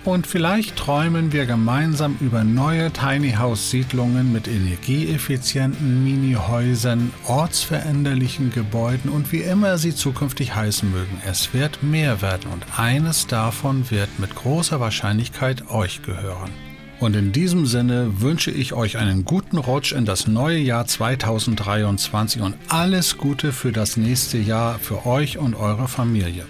Und 0.04 0.26
vielleicht 0.26 0.78
träumen 0.78 1.34
wir 1.34 1.46
gemeinsam 1.46 2.18
über 2.22 2.46
neue 2.46 2.92
Tiny 2.92 3.34
House 3.34 3.72
Siedlungen 3.72 4.32
mit 4.32 4.48
energieeffizienten 4.48 6.04
Mini-Häusern, 6.04 7.12
ortsveränderlichen 7.26 8.52
Gebäuden 8.52 9.10
und 9.10 9.34
wie 9.34 9.42
immer 9.42 9.78
sie 9.78 9.94
zukünftig 9.94 10.56
heißen 10.56 10.90
mögen. 10.90 11.22
Es 11.26 11.54
wird 11.54 11.84
mehr 11.84 12.22
werden 12.22 12.52
und 12.54 12.66
eines 12.78 13.28
davon 13.28 13.92
wird 13.92 14.18
mit 14.18 14.34
großer 14.34 14.80
Wahrscheinlichkeit 14.80 15.70
euch 15.70 16.02
gehören. 16.04 16.67
Und 17.00 17.16
in 17.16 17.32
diesem 17.32 17.68
Sinne 17.68 18.22
wünsche 18.22 18.50
ich 18.50 18.74
euch 18.74 18.98
einen 18.98 19.24
guten 19.24 19.58
Rutsch 19.58 19.92
in 19.92 20.06
das 20.06 20.26
neue 20.26 20.58
Jahr 20.58 20.88
2023 20.88 22.42
und 22.42 22.56
alles 22.70 23.18
Gute 23.18 23.52
für 23.52 23.72
das 23.72 23.98
nächste 23.98 24.40
Jahr 24.40 24.80
für 24.80 25.06
euch 25.06 25.38
und 25.38 25.54
eure 25.56 25.88
Familie. 25.88 26.46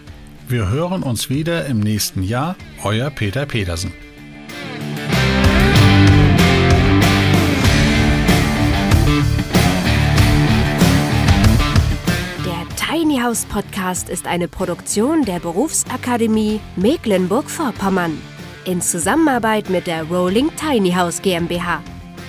Wir 0.47 0.69
hören 0.69 1.03
uns 1.03 1.29
wieder 1.29 1.65
im 1.65 1.81
nächsten 1.81 2.23
Jahr. 2.23 2.55
Euer 2.81 3.09
Peter 3.09 3.45
Pedersen. 3.45 3.91
Der 12.45 12.65
Tiny 12.77 13.19
House 13.19 13.43
Podcast 13.43 14.07
ist 14.07 14.25
eine 14.25 14.47
Produktion 14.47 15.25
der 15.25 15.39
Berufsakademie 15.41 16.61
Mecklenburg-Vorpommern 16.77 18.17
in 18.67 18.81
Zusammenarbeit 18.81 19.69
mit 19.69 19.87
der 19.87 20.03
Rolling 20.03 20.51
Tiny 20.55 20.91
House 20.91 21.21
GmbH. 21.21 21.81